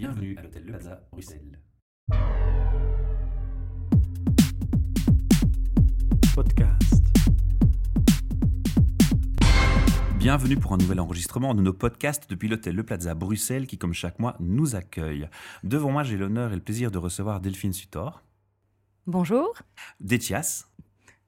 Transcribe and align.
Bienvenue 0.00 0.34
à 0.38 0.42
l'hôtel 0.42 0.64
Le 0.64 0.72
Plaza, 0.72 1.02
Bruxelles. 1.12 1.60
Podcast. 6.34 7.04
Bienvenue 10.16 10.56
pour 10.56 10.72
un 10.72 10.78
nouvel 10.78 11.00
enregistrement 11.00 11.54
de 11.54 11.60
nos 11.60 11.74
podcasts 11.74 12.30
depuis 12.30 12.48
l'hôtel 12.48 12.76
Le 12.76 12.82
Plaza 12.82 13.14
Bruxelles 13.14 13.66
qui, 13.66 13.76
comme 13.76 13.92
chaque 13.92 14.18
mois, 14.18 14.36
nous 14.40 14.74
accueille. 14.74 15.28
Devant 15.64 15.90
moi, 15.90 16.02
j'ai 16.02 16.16
l'honneur 16.16 16.52
et 16.52 16.54
le 16.54 16.62
plaisir 16.62 16.90
de 16.90 16.96
recevoir 16.96 17.42
Delphine 17.42 17.74
Sutor, 17.74 18.22
Bonjour, 19.06 19.54
d'Etias. 19.98 20.69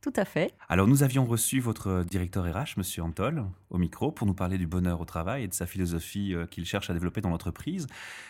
Tout 0.03 0.13
à 0.17 0.25
fait. 0.25 0.53
Alors, 0.69 0.89
nous 0.89 1.05
avions 1.05 1.25
reçu 1.25 1.61
votre 1.61 2.03
directeur 2.03 2.45
RH, 2.45 2.77
Monsieur 2.77 3.05
Antol, 3.05 3.45
au 3.71 3.79
micro 3.79 4.11
pour 4.11 4.27
nous 4.27 4.35
parler 4.35 4.59
du 4.59 4.67
bonheur 4.67 5.01
au 5.01 5.05
travail 5.05 5.45
et 5.45 5.49
de 5.49 5.55
sa 5.55 5.65
philosophie 5.65 6.35
euh, 6.35 6.45
qu'il 6.45 6.67
cherche 6.67 6.91
à 6.91 6.93
développer 6.93 7.21
dans 7.21 7.31
l'entreprise. 7.31 7.87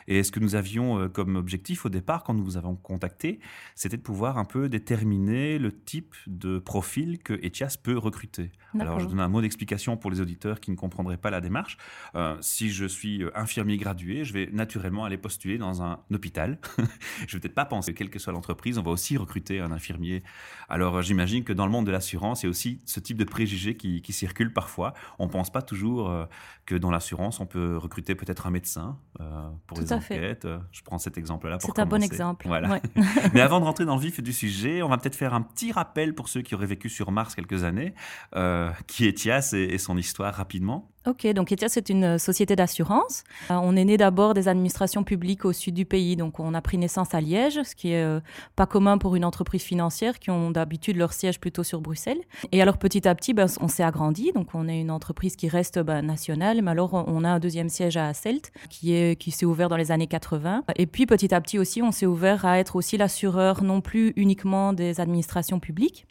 Et 0.06 0.22
ce 0.22 0.30
que 0.30 0.38
nous 0.38 0.54
avions 0.54 1.00
euh, 1.00 1.08
comme 1.08 1.34
objectif 1.36 1.86
au 1.86 1.88
départ, 1.88 2.24
quand 2.24 2.34
nous 2.34 2.44
vous 2.44 2.58
avons 2.58 2.76
contacté, 2.76 3.40
c'était 3.74 3.96
de 3.96 4.02
pouvoir 4.02 4.36
un 4.36 4.44
peu 4.44 4.68
déterminer 4.68 5.58
le 5.58 5.72
type 5.72 6.14
de 6.26 6.58
profil 6.58 7.18
que 7.18 7.32
Etias 7.32 7.76
peut 7.82 7.96
recruter. 7.96 8.52
Alors, 8.80 9.00
je 9.00 9.06
donne 9.06 9.20
un 9.20 9.28
mot 9.28 9.40
d'explication 9.40 9.96
pour 9.96 10.10
les 10.10 10.20
auditeurs 10.20 10.60
qui 10.60 10.70
ne 10.70 10.76
comprendraient 10.76 11.16
pas 11.16 11.30
la 11.30 11.40
démarche. 11.40 11.76
Euh, 12.14 12.36
si 12.40 12.70
je 12.70 12.86
suis 12.86 13.22
euh, 13.22 13.30
infirmier 13.34 13.76
gradué, 13.76 14.24
je 14.24 14.32
vais 14.32 14.48
naturellement 14.52 15.04
aller 15.04 15.18
postuler 15.18 15.58
dans 15.58 15.82
un 15.82 16.00
hôpital. 16.12 16.58
je 17.26 17.36
vais 17.36 17.40
peut-être 17.40 17.54
pas 17.54 17.64
penser 17.64 17.92
que 17.92 17.98
quelle 17.98 18.10
que 18.10 18.18
soit 18.18 18.32
l'entreprise, 18.32 18.78
on 18.78 18.82
va 18.82 18.90
aussi 18.90 19.16
recruter 19.16 19.60
un 19.60 19.72
infirmier. 19.72 20.22
Alors, 20.68 20.96
euh, 20.96 21.02
j'imagine 21.02 21.44
que 21.44 21.52
dans 21.52 21.61
le 21.66 21.72
monde 21.72 21.86
de 21.86 21.90
l'assurance, 21.90 22.42
il 22.42 22.46
y 22.46 22.48
a 22.48 22.50
aussi 22.50 22.80
ce 22.86 23.00
type 23.00 23.16
de 23.16 23.24
préjugés 23.24 23.76
qui, 23.76 24.02
qui 24.02 24.12
circulent 24.12 24.52
parfois. 24.52 24.94
On 25.18 25.28
pense 25.28 25.50
pas 25.50 25.62
toujours 25.62 26.10
euh, 26.10 26.24
que 26.66 26.74
dans 26.74 26.90
l'assurance, 26.90 27.40
on 27.40 27.46
peut 27.46 27.76
recruter 27.76 28.14
peut-être 28.14 28.46
un 28.46 28.50
médecin 28.50 28.98
euh, 29.20 29.48
pour 29.66 29.76
Tout 29.78 29.82
les 29.82 29.88
fait. 29.88 29.94
enquêtes. 29.94 30.44
Euh, 30.44 30.58
Je 30.70 30.82
prends 30.82 30.98
cet 30.98 31.18
exemple-là 31.18 31.58
pour 31.58 31.72
C'est 31.74 31.80
un 31.80 31.86
bon 31.86 32.02
exemple. 32.02 32.46
Voilà. 32.46 32.70
Ouais. 32.70 32.82
Mais 33.34 33.40
avant 33.40 33.60
de 33.60 33.64
rentrer 33.64 33.84
dans 33.84 33.96
le 33.96 34.00
vif 34.00 34.22
du 34.22 34.32
sujet, 34.32 34.82
on 34.82 34.88
va 34.88 34.98
peut-être 34.98 35.16
faire 35.16 35.34
un 35.34 35.42
petit 35.42 35.72
rappel 35.72 36.14
pour 36.14 36.28
ceux 36.28 36.42
qui 36.42 36.54
auraient 36.54 36.66
vécu 36.66 36.88
sur 36.88 37.10
Mars 37.12 37.34
quelques 37.34 37.64
années, 37.64 37.94
euh, 38.36 38.70
qui 38.86 39.06
est 39.06 39.12
Thias 39.16 39.52
et, 39.54 39.62
et 39.74 39.78
son 39.78 39.96
histoire 39.96 40.34
rapidement. 40.34 40.91
Ok, 41.04 41.26
donc 41.32 41.50
Etias, 41.50 41.70
c'est 41.70 41.88
une 41.88 42.04
euh, 42.04 42.18
société 42.18 42.54
d'assurance. 42.54 43.24
Euh, 43.50 43.54
on 43.60 43.74
est 43.74 43.84
né 43.84 43.96
d'abord 43.96 44.34
des 44.34 44.46
administrations 44.46 45.02
publiques 45.02 45.44
au 45.44 45.52
sud 45.52 45.74
du 45.74 45.84
pays, 45.84 46.14
donc 46.14 46.38
on 46.38 46.54
a 46.54 46.60
pris 46.62 46.78
naissance 46.78 47.12
à 47.12 47.20
Liège, 47.20 47.60
ce 47.64 47.74
qui 47.74 47.90
est 47.90 48.04
euh, 48.04 48.20
pas 48.54 48.66
commun 48.66 48.98
pour 48.98 49.16
une 49.16 49.24
entreprise 49.24 49.62
financière 49.62 50.20
qui 50.20 50.30
ont 50.30 50.52
d'habitude 50.52 50.96
leur 50.96 51.12
siège 51.12 51.40
plutôt 51.40 51.64
sur 51.64 51.80
Bruxelles. 51.80 52.20
Et 52.52 52.62
alors 52.62 52.78
petit 52.78 53.08
à 53.08 53.16
petit, 53.16 53.34
ben, 53.34 53.46
on 53.60 53.66
s'est 53.66 53.82
agrandi, 53.82 54.30
donc 54.32 54.54
on 54.54 54.68
est 54.68 54.80
une 54.80 54.92
entreprise 54.92 55.34
qui 55.34 55.48
reste 55.48 55.80
ben, 55.80 56.02
nationale, 56.02 56.62
mais 56.62 56.70
alors 56.70 56.94
on 56.94 57.24
a 57.24 57.30
un 57.30 57.40
deuxième 57.40 57.68
siège 57.68 57.96
à 57.96 58.06
Asselt 58.06 58.52
qui 58.70 59.16
qui 59.16 59.30
s'est 59.32 59.46
ouvert 59.46 59.68
dans 59.68 59.76
les 59.76 59.90
années 59.90 60.06
80. 60.06 60.62
Et 60.76 60.86
puis 60.86 61.06
petit 61.06 61.34
à 61.34 61.40
petit 61.40 61.58
aussi, 61.58 61.82
on 61.82 61.90
s'est 61.90 62.06
ouvert 62.06 62.44
à 62.44 62.60
être 62.60 62.76
aussi 62.76 62.96
l'assureur 62.96 63.64
non 63.64 63.80
plus 63.80 64.12
uniquement 64.14 64.72
des 64.72 65.00
administrations 65.00 65.58
publiques, 65.58 66.06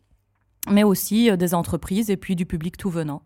mais 0.69 0.83
aussi 0.83 1.35
des 1.37 1.53
entreprises 1.53 2.09
et 2.09 2.17
puis 2.17 2.35
du 2.35 2.45
public 2.45 2.75
tout 2.75 2.89
venant. 2.89 3.21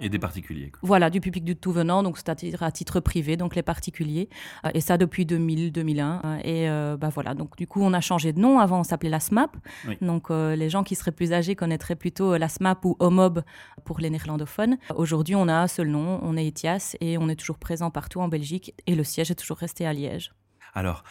Et 0.00 0.08
des 0.08 0.18
particuliers. 0.18 0.70
quoi. 0.70 0.80
Voilà, 0.82 1.10
du 1.10 1.20
public 1.20 1.44
du 1.44 1.56
tout 1.56 1.72
venant, 1.72 2.02
donc 2.02 2.16
c'est-à-dire 2.18 2.62
à 2.62 2.70
titre 2.70 3.00
privé, 3.00 3.36
donc 3.36 3.54
les 3.56 3.62
particuliers, 3.62 4.28
Euh, 4.64 4.70
et 4.74 4.80
ça 4.80 4.96
depuis 4.98 5.24
2000-2001. 5.24 6.20
euh, 6.24 6.38
et 6.44 6.68
euh, 6.68 6.96
bah 6.96 7.08
voilà, 7.12 7.34
donc 7.34 7.56
du 7.56 7.66
coup 7.66 7.80
on 7.82 7.92
a 7.92 8.00
changé 8.00 8.32
de 8.32 8.40
nom. 8.40 8.58
Avant 8.58 8.80
on 8.80 8.84
s'appelait 8.84 9.10
la 9.10 9.20
SMAP, 9.20 9.56
Oui. 9.86 9.96
donc 10.00 10.30
euh, 10.30 10.56
les 10.56 10.70
gens 10.70 10.82
qui 10.84 10.94
seraient 10.94 11.12
plus 11.12 11.32
âgés 11.32 11.54
connaîtraient 11.56 11.96
plutôt 11.96 12.36
la 12.36 12.48
SMAP 12.48 12.84
ou 12.84 12.96
HOMOB 13.00 13.42
pour 13.84 13.98
les 14.00 14.10
néerlandophones. 14.10 14.76
Aujourd'hui 14.94 15.34
on 15.34 15.48
a 15.48 15.54
un 15.54 15.66
seul 15.68 15.88
nom, 15.88 16.20
on 16.22 16.36
est 16.36 16.46
Etias 16.46 16.96
et 17.00 17.18
on 17.18 17.28
est 17.28 17.36
toujours 17.36 17.58
présent 17.58 17.90
partout 17.90 18.20
en 18.20 18.28
Belgique 18.28 18.74
et 18.86 18.94
le 18.94 19.04
siège 19.04 19.30
est 19.30 19.34
toujours 19.34 19.58
resté 19.58 19.86
à 19.86 19.92
Liège. 19.92 20.32
Alors, 20.74 21.02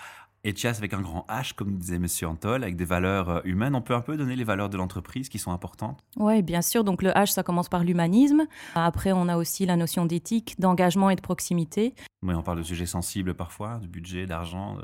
Etias 0.48 0.76
avec 0.78 0.94
un 0.94 1.02
grand 1.02 1.26
H, 1.30 1.54
comme 1.54 1.78
disait 1.78 2.00
Monsieur 2.00 2.28
Antol, 2.28 2.64
avec 2.64 2.76
des 2.78 2.86
valeurs 2.86 3.30
euh, 3.30 3.40
humaines, 3.44 3.76
on 3.76 3.82
peut 3.82 3.94
un 3.96 4.02
peu 4.02 4.16
donner 4.16 4.36
les 4.36 4.44
valeurs 4.44 4.70
de 4.70 4.78
l'entreprise 4.78 5.28
qui 5.30 5.40
sont 5.40 5.52
importantes? 5.52 6.04
Oui, 6.16 6.42
bien 6.42 6.62
sûr. 6.62 6.84
Donc 6.84 7.04
le 7.04 7.10
H, 7.10 7.32
ça 7.34 7.44
commence 7.44 7.68
par 7.70 7.84
l'humanisme. 7.84 8.46
Après, 8.76 9.12
on 9.12 9.28
a 9.28 9.36
aussi 9.38 9.66
la 9.66 9.76
notion 9.76 10.06
d'éthique, 10.06 10.56
d'engagement 10.60 11.10
et 11.10 11.16
de 11.16 11.22
proximité. 11.22 11.94
Oui, 12.24 12.34
on 12.34 12.44
parle 12.44 12.60
de 12.60 12.64
sujets 12.64 12.86
sensibles 12.86 13.34
parfois, 13.34 13.80
de 13.80 13.88
budget, 13.88 14.26
d'argent. 14.26 14.76
de- 14.76 14.84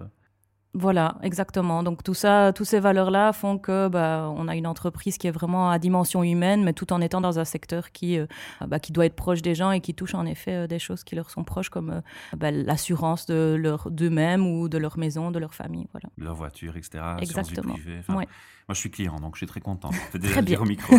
Voilà, 0.76 1.18
exactement. 1.22 1.84
Donc 1.84 2.02
tout 2.04 2.16
ça, 2.16 2.52
toutes 2.52 2.66
ces 2.66 2.80
valeurs-là 2.80 3.32
font 3.32 3.60
que 3.60 3.88
bah, 3.90 4.32
on 4.36 4.48
a 4.48 4.56
une 4.56 4.66
entreprise 4.66 5.20
qui 5.20 5.28
est 5.28 5.32
vraiment 5.32 5.70
à 5.70 5.78
dimension 5.78 6.24
humaine, 6.24 6.64
mais 6.64 6.74
tout 6.74 6.92
en 6.94 7.00
étant 7.00 7.22
dans 7.22 7.38
un 7.38 7.46
secteur 7.46 7.92
qui, 7.92 8.18
euh, 8.18 8.26
bah, 8.68 8.80
qui 8.80 8.92
doit 8.92 9.06
être 9.06 9.16
proche 9.16 9.44
des 9.44 9.54
gens 9.54 9.70
et 9.72 9.82
qui 9.82 9.94
touche 9.94 10.16
en 10.16 10.26
effet 10.26 10.54
euh, 10.54 10.68
des 10.68 10.80
choses 10.80 11.04
qui 11.04 11.16
leur 11.16 11.30
sont 11.30 11.44
proches, 11.44 11.70
comme 11.70 11.92
euh, 11.92 12.02
bah, 12.36 12.50
l'assurance 12.50 13.28
de 13.28 13.56
leur 13.60 13.92
d'eux-mêmes 13.92 14.48
ou 14.48 14.68
de 14.68 14.80
leur 14.80 14.98
maison, 14.98 15.30
de 15.30 15.38
leur 15.38 15.54
famille. 15.54 15.86
Voilà. 15.92 16.10
leur 16.18 16.34
voiture, 16.34 16.76
etc. 16.76 17.04
Exactement. 17.20 17.76
Ouais. 18.10 18.28
Moi, 18.68 18.74
je 18.76 18.80
suis 18.80 18.90
client, 18.90 19.20
donc 19.20 19.36
je 19.36 19.40
suis 19.40 19.48
très 19.48 19.60
content. 19.62 19.92
Je 20.14 20.18
déjà 20.18 20.34
Très 20.34 20.42
bien. 20.42 20.60
au 20.60 20.66
micro. 20.66 20.96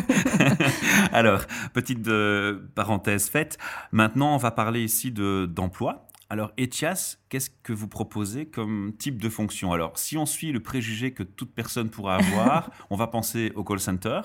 Alors, 1.12 1.40
petite 1.72 2.06
euh, 2.08 2.60
parenthèse 2.74 3.28
faite. 3.28 3.58
Maintenant, 3.90 4.34
on 4.34 4.38
va 4.38 4.50
parler 4.50 4.82
ici 4.84 5.10
de- 5.10 5.46
d'emploi. 5.46 6.06
Alors, 6.30 6.52
Etias, 6.58 7.18
qu'est-ce 7.28 7.50
que 7.62 7.72
vous 7.72 7.88
proposez 7.88 8.46
comme 8.46 8.94
type 8.98 9.20
de 9.20 9.28
fonction? 9.28 9.72
Alors, 9.72 9.98
si 9.98 10.16
on 10.16 10.26
suit 10.26 10.52
le 10.52 10.60
préjugé 10.60 11.12
que 11.12 11.22
toute 11.22 11.54
personne 11.54 11.90
pourra 11.90 12.16
avoir, 12.16 12.70
on 12.90 12.96
va 12.96 13.06
penser 13.06 13.52
au 13.54 13.64
call 13.64 13.80
center, 13.80 14.20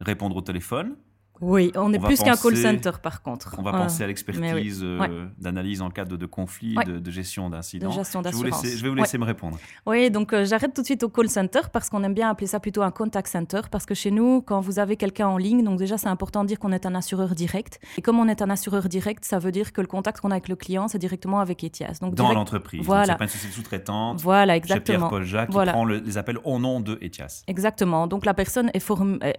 répondre 0.00 0.36
au 0.36 0.40
téléphone. 0.40 0.96
Oui, 1.40 1.70
on 1.76 1.92
est 1.92 1.98
On 1.98 2.02
plus 2.02 2.18
qu'un 2.20 2.36
call 2.36 2.56
center 2.56 2.90
par 3.02 3.22
contre. 3.22 3.54
On 3.58 3.62
va 3.62 3.70
Euh, 3.74 3.78
penser 3.84 4.02
à 4.04 4.06
l'expertise 4.06 4.80
euh, 4.82 4.98
Ouais. 4.98 5.10
d'analyse 5.38 5.82
en 5.82 5.90
cas 5.90 6.04
de, 6.04 6.16
de 6.16 6.26
conflit, 6.26 6.76
Ouais. 6.76 6.84
de, 6.84 6.98
de 6.98 7.10
gestion 7.10 7.48
d'incidents. 7.50 7.90
Je, 7.90 7.96
vais 8.82 8.88
vous 8.88 8.94
laisser- 8.94 9.16
Ouais. 9.16 9.20
me 9.20 9.24
répondre. 9.24 9.58
Oui, 9.86 10.10
donc 10.10 10.32
euh, 10.32 10.44
j'arrête 10.44 10.74
tout 10.74 10.80
de 10.82 10.86
suite 10.86 11.02
au 11.02 11.08
call 11.08 11.28
center 11.28 11.60
parce 11.72 11.88
qu'on 11.90 12.02
aime 12.02 12.14
bien 12.14 12.28
appeler 12.30 12.46
ça 12.46 12.60
plutôt 12.60 12.82
un 12.82 12.90
contact 12.90 13.28
center 13.28 13.60
parce 13.70 13.86
que 13.86 13.94
chez 13.94 14.10
nous, 14.10 14.42
quand 14.42 14.60
vous 14.60 14.78
avez 14.78 14.96
quelqu'un 14.96 15.28
en 15.28 15.36
ligne, 15.38 15.62
donc 15.64 15.78
déjà 15.78 15.96
c'est 15.98 16.08
important 16.08 16.42
de 16.42 16.48
dire 16.48 16.58
qu'on 16.58 16.72
est 16.72 16.86
un 16.86 16.94
assureur 16.94 17.34
direct. 17.34 17.78
Et 17.96 18.02
comme 18.02 18.18
on 18.18 18.28
est 18.28 18.42
un 18.42 18.50
assureur 18.50 18.88
direct, 18.88 19.24
ça 19.24 19.38
veut 19.38 19.52
dire 19.52 19.72
que 19.72 19.80
le 19.80 19.86
contact 19.86 20.20
qu'on 20.20 20.30
a 20.30 20.34
avec 20.34 20.48
le 20.48 20.56
client, 20.56 20.88
c'est 20.88 20.98
directement 20.98 21.40
avec 21.40 21.62
Etias. 21.64 21.98
Donc 22.00 22.14
Dans 22.14 22.32
l'entreprise. 22.32 22.84
Voilà. 22.84 23.04
Ce 23.06 23.10
n'est 23.12 23.16
pas 23.18 23.24
une 23.24 23.30
société 23.30 23.54
sous-traitante. 23.54 24.20
Voilà, 24.20 24.56
exactement. 24.56 24.98
Pierre-Paul 25.08 25.24
Jacques, 25.24 25.50
Voilà. 25.50 25.72
qui 25.72 25.76
prend 25.76 25.84
le- 25.84 25.98
les 25.98 26.18
appels 26.18 26.38
au 26.44 26.58
nom 26.58 26.80
de 26.80 26.98
Etias. 27.02 27.42
Exactement. 27.46 28.06
Donc 28.06 28.24
la 28.24 28.34
personne 28.34 28.70
est, 28.74 28.84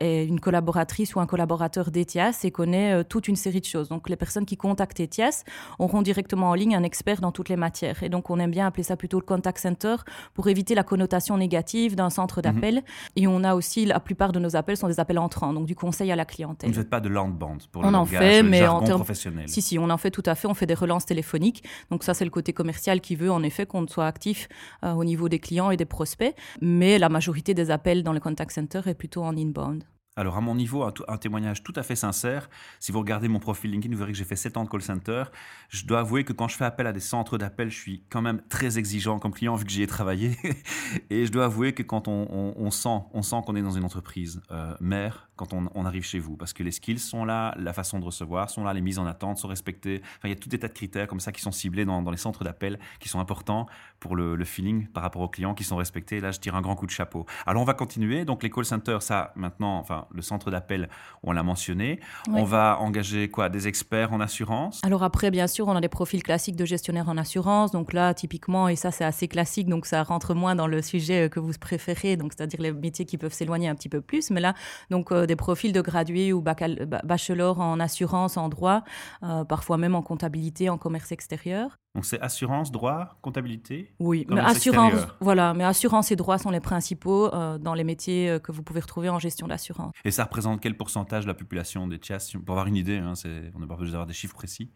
est 0.02 0.26
une 0.26 0.40
collaboratrice 0.40 1.16
ou 1.16 1.20
un 1.20 1.26
collaborateur 1.26 1.89
d'ETIAS 1.92 2.40
et 2.44 2.52
connaît 2.52 2.94
euh, 2.94 3.04
toute 3.04 3.28
une 3.28 3.36
série 3.36 3.60
de 3.62 3.66
choses. 3.66 3.90
Donc 3.90 4.10
les 4.10 4.16
personnes 4.16 4.46
qui 4.46 4.58
contactent 4.58 5.00
ETIAS 5.00 5.44
auront 5.80 6.02
directement 6.02 6.50
en 6.50 6.54
ligne 6.54 6.76
un 6.76 6.84
expert 6.84 7.22
dans 7.22 7.32
toutes 7.32 7.50
les 7.50 7.56
matières. 7.56 8.02
Et 8.04 8.10
donc 8.10 8.30
on 8.30 8.40
aime 8.40 8.52
bien 8.52 8.68
appeler 8.68 8.84
ça 8.84 8.96
plutôt 8.98 9.20
le 9.20 9.26
contact 9.26 9.58
center 9.60 9.96
pour 10.34 10.48
éviter 10.48 10.76
la 10.76 10.84
connotation 10.84 11.38
négative 11.38 11.96
d'un 11.96 12.10
centre 12.10 12.42
d'appel. 12.42 12.84
Et 13.16 13.28
on 13.28 13.44
a 13.44 13.56
aussi, 13.56 13.86
la 13.86 14.00
plupart 14.00 14.32
de 14.32 14.40
nos 14.40 14.56
appels 14.56 14.78
sont 14.78 14.88
des 14.88 15.00
appels 15.00 15.20
entrants, 15.20 15.54
donc 15.54 15.66
du 15.66 15.76
conseil 15.76 16.12
à 16.12 16.16
la 16.16 16.24
Vous 16.24 16.28
clientèle. 16.36 16.70
ne 16.70 16.76
faites 16.76 16.90
pas 16.90 17.00
de 17.00 17.10
landband 17.10 17.58
pour 17.72 17.82
On 17.84 17.90
le 17.92 17.96
en 17.96 18.00
langage, 18.00 18.20
fait, 18.20 18.44
mais 18.44 18.68
en 18.68 18.82
termes- 18.82 19.00
professionnel. 19.00 19.48
Si, 19.50 19.62
si, 19.62 19.78
on 19.80 19.90
en 19.90 19.98
fait 19.98 20.12
tout 20.12 20.24
à 20.26 20.36
fait. 20.36 20.48
On 20.48 20.54
fait 20.54 20.66
des 20.66 20.74
relances 20.74 21.06
téléphoniques. 21.06 21.64
Donc 21.92 22.04
ça, 22.04 22.14
c'est 22.14 22.26
le 22.26 22.32
côté 22.32 22.54
commercial 22.54 23.02
qui 23.02 23.16
veut 23.16 23.32
en 23.32 23.44
effet 23.44 23.66
qu'on 23.66 23.88
soit 23.88 24.08
actif 24.08 24.48
euh, 24.84 24.94
au 24.94 25.04
niveau 25.04 25.30
des 25.30 25.40
clients 25.40 25.72
et 25.72 25.78
des 25.78 25.86
prospects. 25.86 26.36
Mais 26.62 26.98
la 27.00 27.10
majorité 27.10 27.54
des 27.54 27.72
appels 27.72 28.04
dans 28.04 28.14
le 28.14 28.20
contact 28.20 28.52
center 28.52 28.82
est 28.86 28.94
plutôt 28.94 29.24
en 29.24 29.36
inbound. 29.38 29.84
Alors, 30.20 30.36
à 30.36 30.42
mon 30.42 30.54
niveau, 30.54 30.84
un, 30.84 31.18
témoignage 31.18 31.64
tout 31.64 31.72
à 31.78 31.82
fait 31.82 31.96
sincère. 31.96 32.50
Si 32.82 32.92
vous 32.92 33.00
regardez 33.00 33.30
mon 33.30 33.40
profil 33.40 33.72
LinkedIn, 33.72 33.94
vous 33.94 34.00
verrez 34.00 34.12
que 34.12 34.18
j'ai 34.18 34.26
fait 34.26 34.36
7 34.36 34.58
ans 34.58 34.66
de 34.66 34.70
call 34.70 34.82
center. 34.82 35.24
Je 35.70 35.86
dois 35.86 36.00
avouer 36.00 36.26
que 36.26 36.34
quand 36.34 36.50
je 36.50 36.58
fais 36.58 36.66
appel 36.66 36.88
à 36.88 36.92
des 36.92 37.00
centres 37.00 37.38
d'appel, 37.38 37.70
je 37.70 37.78
suis 37.78 38.04
quand 38.10 38.22
même 38.22 38.42
très 38.50 38.78
exigeant 38.78 39.18
comme 39.18 39.34
client 39.34 39.56
vu 39.56 39.64
que 39.64 39.72
j'y 39.72 39.82
ai 39.82 39.88
travaillé. 39.88 40.38
Et 41.10 41.26
je 41.26 41.32
dois 41.32 41.46
avouer 41.46 41.72
que 41.72 41.84
quand 41.84 42.10
on, 42.10 42.70
sent, 42.70 43.00
sent 43.22 43.38
qu'on 43.46 43.56
est 43.56 43.62
dans 43.62 43.72
une 43.72 43.86
entreprise 43.86 44.42
euh, 44.52 44.76
mère, 44.82 45.30
quand 45.38 45.54
on, 45.54 45.86
arrive 45.86 46.04
chez 46.04 46.20
vous, 46.20 46.36
parce 46.36 46.52
que 46.52 46.64
les 46.64 46.72
skills 46.72 47.00
sont 47.00 47.24
là, 47.24 47.56
la 47.58 47.72
façon 47.72 47.98
de 47.98 48.04
recevoir 48.04 48.50
sont 48.50 48.66
là, 48.66 48.74
les 48.74 48.82
mises 48.82 49.00
en 49.00 49.06
attente 49.06 49.38
sont 49.38 49.48
respectées. 49.48 50.02
Enfin, 50.18 50.28
il 50.28 50.32
y 50.32 50.34
a 50.34 50.36
tout 50.36 50.50
des 50.50 50.60
tas 50.60 50.68
de 50.68 50.74
critères 50.74 51.08
comme 51.08 51.22
ça 51.22 51.32
qui 51.32 51.40
sont 51.40 51.54
ciblés 51.54 51.86
dans, 51.86 52.02
les 52.12 52.18
centres 52.18 52.44
d'appel, 52.44 52.78
qui 53.00 53.08
sont 53.08 53.22
importants 53.22 53.68
pour 54.02 54.18
le, 54.18 54.36
le 54.36 54.44
feeling 54.44 54.88
par 54.88 55.02
rapport 55.02 55.22
aux 55.22 55.30
clients 55.30 55.54
qui 55.54 55.64
sont 55.64 55.78
respectés. 55.78 56.20
Là, 56.20 56.32
je 56.32 56.42
tire 56.42 56.56
un 56.58 56.62
grand 56.62 56.76
coup 56.76 56.88
de 56.88 56.92
chapeau. 56.92 57.26
Alors, 57.46 57.62
on 57.62 57.66
va 57.66 57.74
continuer. 57.74 58.26
Donc, 58.26 58.44
les 58.44 58.50
call 58.50 58.66
centers, 58.66 59.02
ça, 59.02 59.32
maintenant, 59.38 59.78
enfin, 59.78 60.09
le 60.14 60.22
centre 60.22 60.52
d'appel, 60.52 60.90
on 61.24 61.32
l'a 61.32 61.44
mentionné. 61.44 62.00
Ouais. 62.28 62.40
On 62.42 62.44
va 62.44 62.78
engager 62.80 63.30
quoi 63.30 63.50
Des 63.50 63.68
experts 63.68 64.14
en 64.14 64.20
assurance? 64.20 64.82
Alors 64.84 65.04
après, 65.04 65.32
bien 65.32 65.48
sûr, 65.48 65.68
on 65.68 65.76
a 65.76 65.82
des 65.82 65.90
profils 65.90 66.24
classiques 66.24 66.56
de 66.56 66.66
gestionnaire 66.66 67.10
en 67.10 67.18
assurance. 67.18 67.72
Donc 67.72 67.94
là, 67.94 68.14
typiquement, 68.14 68.68
et 68.68 68.76
ça 68.76 68.92
c'est 68.92 69.06
assez 69.06 69.28
classique, 69.28 69.68
donc 69.68 69.86
ça 69.86 70.04
rentre 70.04 70.34
moins 70.34 70.56
dans 70.56 70.68
le 70.68 70.82
sujet 70.82 71.26
euh, 71.26 71.30
que 71.30 71.40
vous 71.40 71.54
préférez, 71.60 72.18
donc 72.18 72.34
c'est-à-dire 72.36 72.62
les 72.62 72.72
métiers 72.72 73.06
qui 73.06 73.18
peuvent 73.18 73.34
s'éloigner 73.34 73.68
un 73.68 73.76
petit 73.76 73.90
peu 73.90 74.02
plus. 74.02 74.32
Mais 74.32 74.42
là, 74.42 74.54
donc 74.90 75.12
euh, 75.12 75.26
des 75.26 75.36
profils 75.36 75.74
de 75.74 75.82
gradués 75.82 76.34
ou 76.34 76.42
bachelor 76.42 77.60
en 77.60 77.80
assurance, 77.80 78.38
en 78.38 78.50
droit, 78.50 78.84
euh, 79.24 79.44
parfois 79.44 79.78
même 79.78 79.96
en 79.96 80.02
comptabilité, 80.02 80.70
en 80.70 80.78
commerce 80.78 81.12
extérieur. 81.12 81.78
Donc, 81.96 82.06
c'est 82.06 82.22
assurance, 82.22 82.72
droit, 82.72 83.18
comptabilité 83.22 83.94
Oui, 84.00 84.26
mais 84.30 84.42
assurance, 84.42 84.92
extérieur. 84.94 85.18
voilà, 85.22 85.54
mais 85.56 85.64
assurance 85.64 86.12
et 86.12 86.16
droit 86.16 86.38
sont 86.38 86.52
les 86.52 86.60
principaux 86.60 87.34
euh, 87.34 87.58
dans 87.58 87.74
les 87.74 87.84
métiers 87.84 88.30
euh, 88.30 88.40
que 88.40 88.52
vous 88.52 88.62
pouvez 88.62 88.80
retrouver 88.80 89.10
en 89.10 89.18
gestion 89.18 89.48
d'assurance. 89.48 89.94
Et 90.06 90.12
ça 90.12 90.26
représente 90.26 90.62
quel 90.62 90.78
pourcentage 90.78 91.24
de 91.24 91.28
la 91.28 91.34
population 91.34 91.88
des 91.88 91.98
TIAS 91.98 92.34
Pour 92.46 92.54
avoir 92.54 92.68
une 92.68 92.76
idée, 92.76 92.98
hein, 92.98 93.14
on 93.56 93.60
n'a 93.60 93.68
pas 93.68 93.76
besoin 93.76 93.92
d'avoir 93.94 94.08
des 94.08 94.14
chiffres 94.14 94.36
précis. 94.36 94.72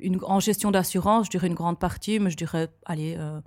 Une, 0.00 0.18
en 0.22 0.40
gestion 0.40 0.70
d'assurance, 0.72 1.26
je 1.26 1.30
dirais 1.30 1.46
une 1.46 1.54
grande 1.54 1.78
partie, 1.78 2.18
mais 2.18 2.30
je 2.30 2.36
dirais, 2.36 2.68
allez, 2.86 3.16
euh, 3.18 3.40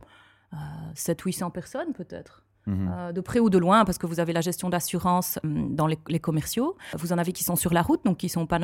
700-800 0.95 1.51
personnes 1.51 1.93
peut-être. 1.93 2.45
Mhm. 2.67 2.91
Euh, 2.93 3.11
de 3.11 3.21
près 3.21 3.39
ou 3.39 3.49
de 3.49 3.57
loin, 3.57 3.85
parce 3.85 3.97
que 3.97 4.05
vous 4.05 4.19
avez 4.19 4.33
la 4.33 4.41
gestion 4.41 4.69
d'assurance 4.69 5.39
hum, 5.43 5.75
dans 5.75 5.87
les, 5.87 5.97
les 6.09 6.19
commerciaux. 6.19 6.77
Vous 6.97 7.11
en 7.13 7.17
avez 7.17 7.31
qui 7.33 7.43
sont 7.43 7.55
sur 7.55 7.73
la 7.73 7.81
route, 7.81 8.01
donc 8.05 8.17
qui 8.17 8.27
ne 8.27 8.31
sont 8.31 8.45
pas 8.45 8.59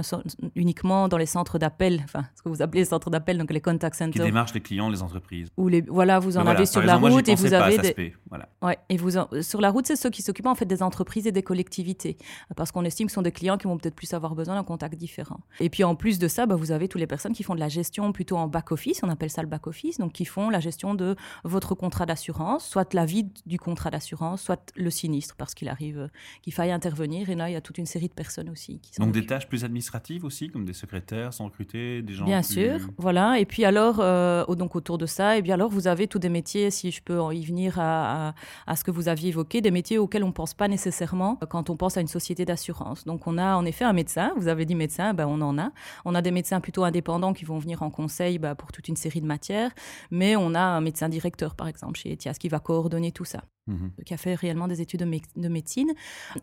uniquement 0.56 1.08
dans 1.08 1.18
les 1.18 1.26
centres 1.26 1.58
d'appel, 1.58 2.02
enfin, 2.04 2.24
ce 2.36 2.42
que 2.42 2.50
vous 2.50 2.62
appelez 2.62 2.82
les 2.82 2.86
centres 2.86 3.10
d'appel, 3.10 3.38
donc 3.38 3.52
les 3.52 3.62
contact 3.62 3.96
Qui 3.98 4.04
centers. 4.04 4.24
démarchent 4.26 4.54
les 4.54 4.62
clients, 4.62 4.90
les 4.90 5.02
entreprises. 5.02 5.50
Où 5.58 5.68
les, 5.68 5.82
voilà, 5.82 6.20
vous 6.20 6.38
en 6.38 6.44
Voilà, 6.44 6.58
avez 6.60 6.66
sur 6.66 6.82
la 6.82 6.98
moi, 6.98 7.10
route 7.10 7.28
et 7.28 7.36
vous 7.36 7.50
pas 7.50 7.58
avez 7.66 7.78
des, 7.78 7.88
aspect. 7.88 8.14
Voilà. 8.30 8.50
Ouais, 8.62 8.78
et 8.90 8.98
vous 8.98 9.18
en- 9.18 9.28
sur 9.42 9.62
la 9.62 9.70
route, 9.70 9.86
c'est 9.86 9.96
ceux 9.96 10.10
qui 10.10 10.22
s'occupent 10.22 10.48
en 10.48 10.56
fait 10.56 10.66
des 10.66 10.84
entreprises 10.84 11.28
et 11.28 11.32
des 11.32 11.44
collectivités, 11.44 12.18
parce 12.56 12.72
qu'on 12.72 12.84
estime 12.86 13.08
que 13.08 13.12
ce 13.12 13.16
sont 13.16 13.22
des 13.22 13.32
clients 13.32 13.58
qui 13.58 13.68
vont 13.68 13.78
peut-être 13.78 13.96
plus 13.96 14.14
avoir 14.14 14.36
besoin 14.36 14.56
d'un 14.56 14.64
contact 14.64 14.96
différent. 14.96 15.40
Et 15.60 15.70
puis 15.70 15.84
en 15.84 15.96
plus 15.96 16.20
de 16.20 16.28
ça, 16.28 16.46
bah, 16.46 16.56
vous 16.56 16.72
avez 16.72 16.88
toutes 16.88 17.02
les 17.02 17.08
personnes 17.08 17.34
qui 17.34 17.44
font 17.44 17.56
de 17.56 17.60
la 17.60 17.70
gestion 17.70 18.12
plutôt 18.12 18.38
en 18.38 18.48
back 18.48 18.72
office, 18.72 19.02
on 19.04 19.10
appelle 19.10 19.30
ça 19.30 19.42
le 19.42 19.48
back 19.48 19.68
office, 19.68 19.98
donc 19.98 20.14
qui 20.14 20.26
font 20.26 20.50
la 20.50 20.60
gestion 20.60 20.94
de 20.96 21.16
votre 21.44 21.76
contrat 21.76 22.06
d'assurance, 22.06 22.66
soit 22.66 22.94
la 22.94 23.06
vie 23.06 23.28
du 23.46 23.58
contrat 23.60 23.87
d'assurance, 23.92 24.42
soit 24.42 24.72
le 24.76 24.90
sinistre, 24.90 25.36
parce 25.38 25.54
qu'il 25.54 25.70
arrive 25.70 26.00
euh, 26.00 26.08
qu'il 26.42 26.54
faille 26.54 26.72
intervenir. 26.72 27.30
Et 27.30 27.36
là, 27.36 27.50
il 27.50 27.54
y 27.54 27.56
a 27.56 27.62
toute 27.62 27.78
une 27.78 27.86
série 27.86 28.08
de 28.08 28.14
personnes 28.14 28.50
aussi 28.50 28.80
qui 28.80 29.00
Donc 29.00 29.12
des 29.12 29.26
tâches 29.26 29.48
plus 29.48 29.64
administratives 29.64 30.26
aussi, 30.26 30.50
comme 30.50 30.66
des 30.66 30.74
secrétaires 30.74 31.34
sont 31.34 31.46
recrutés, 31.46 32.02
des 32.02 32.14
gens 32.14 32.26
Bien 32.26 32.42
plus- 32.42 32.54
sûr, 32.54 32.80
voilà. 32.98 33.40
Et 33.40 33.46
puis 33.46 33.66
alors, 33.66 33.98
euh, 34.00 34.46
donc 34.56 34.76
autour 34.76 34.98
de 34.98 35.06
ça, 35.06 35.38
et 35.38 35.42
bien 35.42 35.54
alors 35.56 35.70
vous 35.70 35.88
avez 35.88 36.08
tous 36.08 36.20
des 36.20 36.30
métiers, 36.30 36.72
si 36.72 36.92
je 36.92 37.02
peux 37.02 37.20
en 37.20 37.32
y 37.32 37.44
venir 37.46 37.80
à, 37.80 38.30
à- 38.30 38.34
à 38.66 38.76
ce 38.76 38.84
que 38.84 38.92
vous 38.92 39.08
aviez 39.08 39.30
évoqué, 39.30 39.62
des 39.62 39.72
métiers 39.72 39.98
auxquels 39.98 40.24
on 40.24 40.28
ne 40.28 40.32
pense 40.34 40.54
pas 40.54 40.68
nécessairement 40.68 41.38
quand 41.50 41.70
on 41.70 41.78
pense 41.78 41.98
à 41.98 42.02
une 42.02 42.08
société 42.08 42.46
d'assurance. 42.46 43.06
Donc 43.06 43.28
on 43.28 43.38
a 43.38 43.56
en 43.56 43.66
effet 43.66 43.86
un 43.86 43.94
médecin, 43.94 44.34
vous 44.38 44.48
avez 44.48 44.66
dit 44.66 44.76
médecin, 44.76 45.14
ben 45.14 45.26
on 45.28 45.42
en 45.42 45.58
a. 45.58 45.72
On 46.06 46.16
a 46.16 46.22
des 46.22 46.32
médecins 46.32 46.60
plutôt 46.62 46.84
indépendants 46.84 47.34
qui 47.34 47.46
vont 47.46 47.60
venir 47.60 47.82
en 47.84 47.90
conseil 47.90 48.38
ben, 48.40 48.56
pour 48.56 48.72
toute 48.72 48.88
une 48.88 48.96
série 48.96 49.22
de 49.22 49.26
matières, 49.26 49.72
mais 50.12 50.36
on 50.36 50.54
a 50.56 50.60
un 50.62 50.82
médecin 50.82 51.10
directeur 51.10 51.56
par 51.56 51.68
exemple 51.68 52.00
chez 52.00 52.14
Etias 52.14 52.36
qui 52.40 52.50
va 52.50 52.60
coordonner 52.60 53.12
tout 53.12 53.26
ça 53.26 53.44
Mhm. 53.78 54.04
qui 54.06 54.14
a 54.14 54.18
fait 54.18 54.36
réellement 54.36 54.68
des 54.68 54.82
études 54.82 55.00
de, 55.02 55.06
mé- 55.06 55.24
de 55.36 55.48
médecine. 55.48 55.92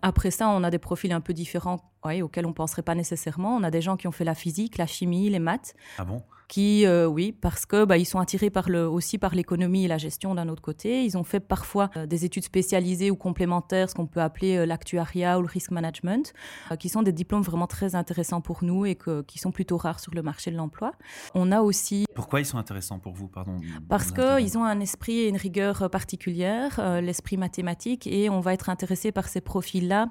Après 0.03 0.31
ça, 0.31 0.49
on 0.49 0.63
a 0.65 0.71
des 0.71 0.79
profils 0.79 1.13
un 1.13 1.21
peu 1.21 1.33
différents 1.35 1.81
ouais, 2.05 2.23
auxquels 2.23 2.47
on 2.47 2.51
ne 2.51 2.55
penserait 2.55 2.83
pas 2.83 2.95
nécessairement. 2.95 3.57
On 3.57 3.63
a 3.63 3.71
des 3.71 3.81
gens 3.83 3.97
qui 3.97 4.07
ont 4.09 4.13
fait 4.13 4.25
la 4.25 4.35
physique, 4.35 4.79
la 4.79 4.87
chimie, 4.87 5.29
les 5.31 5.39
maths, 5.39 5.75
Ah 5.99 6.05
bon? 6.05 6.23
Qui, 6.49 6.87
euh, 6.87 7.07
oui, 7.07 7.33
parce 7.33 7.67
que 7.67 7.85
bah, 7.85 7.97
ils 7.97 8.05
sont 8.05 8.19
attirés 8.19 8.51
par 8.51 8.69
le, 8.69 8.89
aussi 8.89 9.19
par 9.19 9.35
l'économie 9.35 9.85
et 9.85 9.89
la 9.89 9.99
gestion 9.99 10.35
d'un 10.35 10.49
autre 10.49 10.63
côté. 10.63 11.05
Ils 11.05 11.17
ont 11.17 11.25
fait 11.25 11.41
parfois 11.41 11.91
euh, 11.97 12.07
des 12.07 12.25
études 12.25 12.45
spécialisées 12.45 13.11
ou 13.11 13.17
complémentaires, 13.17 13.91
ce 13.91 13.95
qu'on 13.95 14.07
peut 14.07 14.21
appeler 14.21 14.57
euh, 14.57 14.67
l'actuariat 14.67 15.39
ou 15.39 15.43
le 15.43 15.49
risk 15.49 15.71
management, 15.71 16.33
qui 16.79 16.89
sont 16.89 17.03
des 17.03 17.13
diplômes 17.13 17.43
vraiment 17.43 17.67
très 17.67 17.95
intéressants 17.95 18.41
pour 18.41 18.65
nous 18.65 18.87
et 18.87 18.95
que, 18.95 19.23
qui 19.23 19.39
sont 19.39 19.53
plutôt 19.53 19.77
rares 19.77 20.01
sur 20.01 20.15
le 20.15 20.23
marché 20.23 20.51
de 20.51 20.57
l'emploi. 20.57 20.93
On 21.35 21.53
a 21.53 21.61
aussi 21.61 22.07
Pourquoi 22.15 22.41
ils 22.41 22.47
sont 22.47 22.59
intéressants 22.59 22.99
pour 22.99 23.13
vous 23.13 23.29
Pardon. 23.29 23.57
parce 23.89 24.13
qu'ils 24.13 24.59
ont 24.59 24.65
un 24.65 24.81
esprit 24.81 25.21
et 25.21 25.29
une 25.29 25.37
rigueur 25.37 25.89
particulière, 25.91 27.01
l'esprit 27.01 27.37
mathématique, 27.37 28.07
et 28.07 28.29
on 28.31 28.41
va 28.41 28.55
être 28.55 28.69
intéressé 28.69 29.13
par 29.13 29.29
ces 29.29 29.41
profils-là 29.41 30.11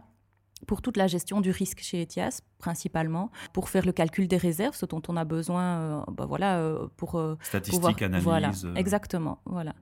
pour 0.65 0.81
toute 0.81 0.97
la 0.97 1.07
gestion 1.07 1.41
du 1.41 1.51
risque 1.51 1.79
chez 1.81 2.01
Etias, 2.01 2.41
principalement, 2.63 3.29
pour 3.51 3.67
faire 3.67 3.85
le 3.85 3.91
calcul 3.91 4.25
des 4.29 4.37
réserves, 4.37 4.73
ce 4.75 4.85
dont 4.85 5.01
on 5.09 5.17
a 5.17 5.25
besoin 5.25 5.63
euh, 5.63 6.01
bah 6.17 6.25
voilà, 6.25 6.59
euh, 6.59 6.87
pour 6.95 7.15
euh, 7.15 7.35
Statistiques, 7.41 7.81
pouvoir- 7.81 8.03
analyse. 8.03 8.23
Voilà, 8.23 8.51
exactement. 8.79 9.39
Voilà. 9.45 9.73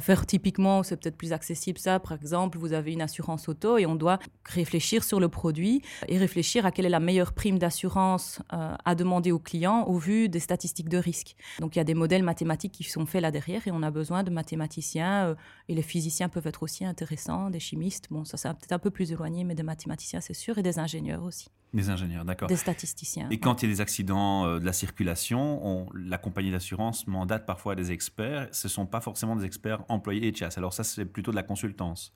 Faire 0.00 0.26
typiquement, 0.26 0.82
c'est 0.82 0.96
peut-être 0.96 1.16
plus 1.16 1.32
accessible 1.32 1.78
ça. 1.78 2.00
Par 2.00 2.12
exemple, 2.12 2.58
vous 2.58 2.72
avez 2.72 2.92
une 2.92 3.02
assurance 3.02 3.48
auto 3.48 3.78
et 3.78 3.86
on 3.86 3.94
doit 3.94 4.18
réfléchir 4.46 5.04
sur 5.04 5.20
le 5.20 5.28
produit 5.28 5.80
et 6.08 6.18
réfléchir 6.18 6.66
à 6.66 6.72
quelle 6.72 6.86
est 6.86 6.96
la 7.00 7.04
meilleure 7.08 7.32
prime 7.34 7.58
d'assurance 7.58 8.40
à 8.50 8.94
demander 8.96 9.30
au 9.30 9.38
client 9.38 9.84
au 9.86 9.96
vu 9.98 10.28
des 10.28 10.40
statistiques 10.40 10.88
de 10.88 10.98
risque. 10.98 11.36
Donc 11.60 11.76
il 11.76 11.78
y 11.78 11.80
a 11.80 11.84
des 11.84 11.94
modèles 11.94 12.24
mathématiques 12.24 12.72
qui 12.72 12.84
sont 12.84 13.06
faits 13.06 13.22
là 13.22 13.30
derrière 13.30 13.62
et 13.68 13.70
on 13.70 13.82
a 13.82 13.90
besoin 13.90 14.22
de 14.24 14.30
mathématiciens 14.30 15.36
et 15.68 15.74
les 15.74 15.82
physiciens 15.82 16.28
peuvent 16.28 16.46
être 16.46 16.62
aussi 16.64 16.84
intéressants, 16.84 17.50
des 17.50 17.60
chimistes. 17.60 18.06
Bon, 18.10 18.24
ça 18.24 18.36
c'est 18.36 18.48
peut-être 18.48 18.72
un 18.72 18.78
peu 18.78 18.90
plus 18.90 19.12
éloigné, 19.12 19.44
mais 19.44 19.54
des 19.54 19.62
mathématiciens 19.62 20.20
c'est 20.20 20.34
sûr 20.34 20.58
et 20.58 20.62
des 20.62 20.78
ingénieurs 20.78 21.22
aussi, 21.22 21.48
Des 21.74 21.90
ingénieurs, 21.90 22.24
d'accord. 22.24 22.48
des 22.48 22.56
statisticiens. 22.56 23.28
Et 23.30 23.38
quand 23.38 23.62
il 23.62 23.68
y 23.68 23.72
a 23.72 23.74
des 23.74 23.80
accidents 23.80 24.46
euh, 24.46 24.60
de 24.60 24.64
la 24.64 24.72
circulation, 24.72 25.60
on- 25.66 25.88
la 25.94 26.16
compagnie 26.18 26.50
d'assurance 26.52 27.06
mandate 27.06 27.44
parfois 27.46 27.74
des 27.74 27.92
experts. 27.92 28.48
Ce 28.52 28.68
ne 28.68 28.70
sont 28.70 28.86
pas 28.86 29.00
forcément 29.00 29.36
des 29.36 29.44
experts 29.44 29.84
employés 29.88 30.28
ETIAS. 30.28 30.54
Alors 30.56 30.72
ça, 30.72 30.84
c'est 30.84 31.04
plutôt 31.04 31.32
de 31.32 31.36
la 31.36 31.42
consultance. 31.42 32.12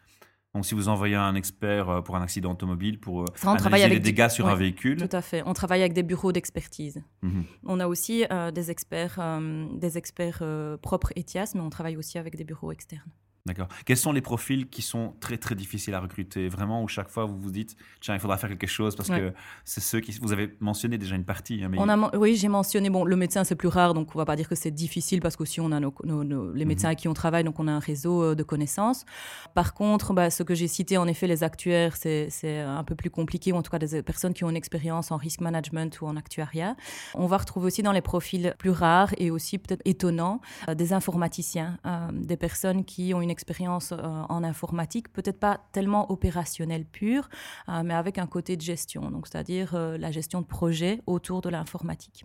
Donc 0.54 0.64
si 0.64 0.74
vous 0.74 0.88
envoyez 0.88 1.14
un 1.14 1.34
expert 1.34 1.88
euh, 1.90 2.00
pour 2.00 2.16
un 2.16 2.22
accident 2.22 2.52
automobile 2.52 2.98
pour 2.98 3.22
euh, 3.22 3.26
Ça, 3.34 3.52
on 3.52 3.56
travaille 3.56 3.82
analyser 3.82 3.88
les 3.88 4.00
du- 4.00 4.12
dégâts 4.16 4.28
sur 4.30 4.48
un 4.48 4.54
véhicule, 4.54 4.96
Tout 4.96 5.14
à 5.16 5.20
fait. 5.20 5.42
On 5.44 5.52
travaille 5.52 5.80
avec 5.80 5.92
des 5.92 6.02
bureaux 6.02 6.32
d'expertise. 6.32 7.02
Mhm. 7.22 7.44
On 7.64 7.80
a 7.80 7.86
aussi 7.86 8.24
euh, 8.32 8.50
des 8.50 8.70
experts, 8.70 9.16
euh, 9.18 9.66
des 9.76 9.98
experts 9.98 10.38
euh, 10.40 10.76
propres 10.78 11.12
ETIAS, 11.16 11.52
mais 11.54 11.60
on 11.60 11.68
travaille 11.68 11.96
aussi 11.98 12.16
avec 12.16 12.34
des 12.36 12.44
bureaux 12.44 12.72
externes. 12.72 13.10
D'accord. 13.48 13.68
Quels 13.84 13.96
sont 13.96 14.12
les 14.12 14.20
profils 14.20 14.68
qui 14.68 14.82
sont 14.82 15.14
très 15.20 15.36
très 15.38 15.54
difficiles 15.54 15.94
à 15.94 16.00
recruter? 16.00 16.48
Vraiment, 16.48 16.82
où 16.82 16.88
chaque 16.88 17.08
fois 17.08 17.24
vous 17.24 17.38
vous 17.40 17.50
dites, 17.50 17.76
tiens, 18.00 18.14
il 18.14 18.20
faudra 18.20 18.36
faire 18.36 18.50
quelque 18.50 18.66
chose 18.66 18.94
parce 18.94 19.08
Ouais. 19.08 19.18
que 19.20 19.32
c'est 19.64 19.80
ceux 19.80 20.00
qui. 20.00 20.12
Vous 20.20 20.32
avez 20.32 20.54
mentionné 20.60 20.98
déjà 20.98 21.14
une 21.16 21.24
partie. 21.24 21.62
hein, 21.64 21.68
mais 21.70 21.78
On 21.80 21.88
a, 21.88 21.96
men- 21.96 22.10
oui, 22.14 22.36
j'ai 22.36 22.48
mentionné, 22.48 22.90
bon, 22.90 23.04
le 23.04 23.16
médecin 23.16 23.42
c'est 23.44 23.56
plus 23.56 23.68
rare, 23.68 23.94
donc 23.94 24.14
on 24.14 24.18
va 24.18 24.24
pas 24.24 24.36
dire 24.36 24.48
que 24.48 24.54
c'est 24.54 24.70
difficile 24.70 25.20
parce 25.20 25.34
qu'aussi 25.36 25.60
on 25.60 25.72
a 25.72 25.80
nos, 25.80 25.92
nos- 26.04 26.24
nos- 26.24 26.52
les 26.52 26.64
médecins 26.64 26.88
avec 26.88 26.98
qui 27.00 27.08
on 27.08 27.14
travaille, 27.14 27.42
donc 27.44 27.58
on 27.58 27.66
a 27.68 27.72
un 27.72 27.78
réseau 27.78 28.22
euh, 28.22 28.34
de 28.34 28.42
connaissances. 28.42 29.04
Par 29.54 29.72
contre, 29.74 30.12
bah, 30.12 30.30
ce 30.30 30.42
que 30.42 30.54
j'ai 30.54 30.68
cité, 30.68 30.96
en 30.98 31.06
effet, 31.08 31.26
les 31.26 31.42
actuaires, 31.42 31.96
c'est 31.96 32.28
c'est 32.30 32.60
un 32.60 32.84
peu 32.84 32.94
plus 32.94 33.10
compliqué, 33.10 33.52
ou 33.52 33.56
en 33.56 33.62
tout 33.62 33.70
cas 33.70 33.78
des 33.78 34.02
personnes 34.02 34.34
qui 34.34 34.44
ont 34.44 34.50
une 34.50 34.56
expérience 34.56 35.10
en 35.10 35.16
risk 35.16 35.40
management 35.40 36.00
ou 36.02 36.06
en 36.06 36.16
actuariat. 36.16 36.76
On 37.14 37.26
va 37.26 37.38
retrouver 37.38 37.66
aussi 37.68 37.82
dans 37.82 37.92
les 37.92 38.02
profils 38.02 38.54
plus 38.58 38.70
rares 38.70 39.14
et 39.18 39.30
aussi 39.30 39.56
peut-être 39.58 39.82
étonnants 39.84 40.40
euh, 40.68 40.74
des 40.74 40.92
informaticiens, 40.92 41.78
euh, 41.86 42.08
des 42.12 42.36
personnes 42.36 42.84
qui 42.84 43.14
ont 43.14 43.20
une 43.22 43.30
expérience 43.38 43.92
euh, 43.92 43.96
en 44.28 44.42
informatique, 44.42 45.12
peut-être 45.12 45.38
pas 45.38 45.60
tellement 45.72 46.10
opérationnelle 46.10 46.84
pure, 46.84 47.28
euh, 47.68 47.82
mais 47.84 47.94
avec 47.94 48.18
un 48.18 48.26
côté 48.26 48.56
de 48.56 48.62
gestion, 48.62 49.10
donc 49.10 49.28
c'est-à-dire 49.28 49.74
euh, 49.74 49.96
la 49.96 50.10
gestion 50.10 50.40
de 50.40 50.46
projets 50.46 51.00
autour 51.06 51.40
de 51.40 51.48
l'informatique. 51.48 52.24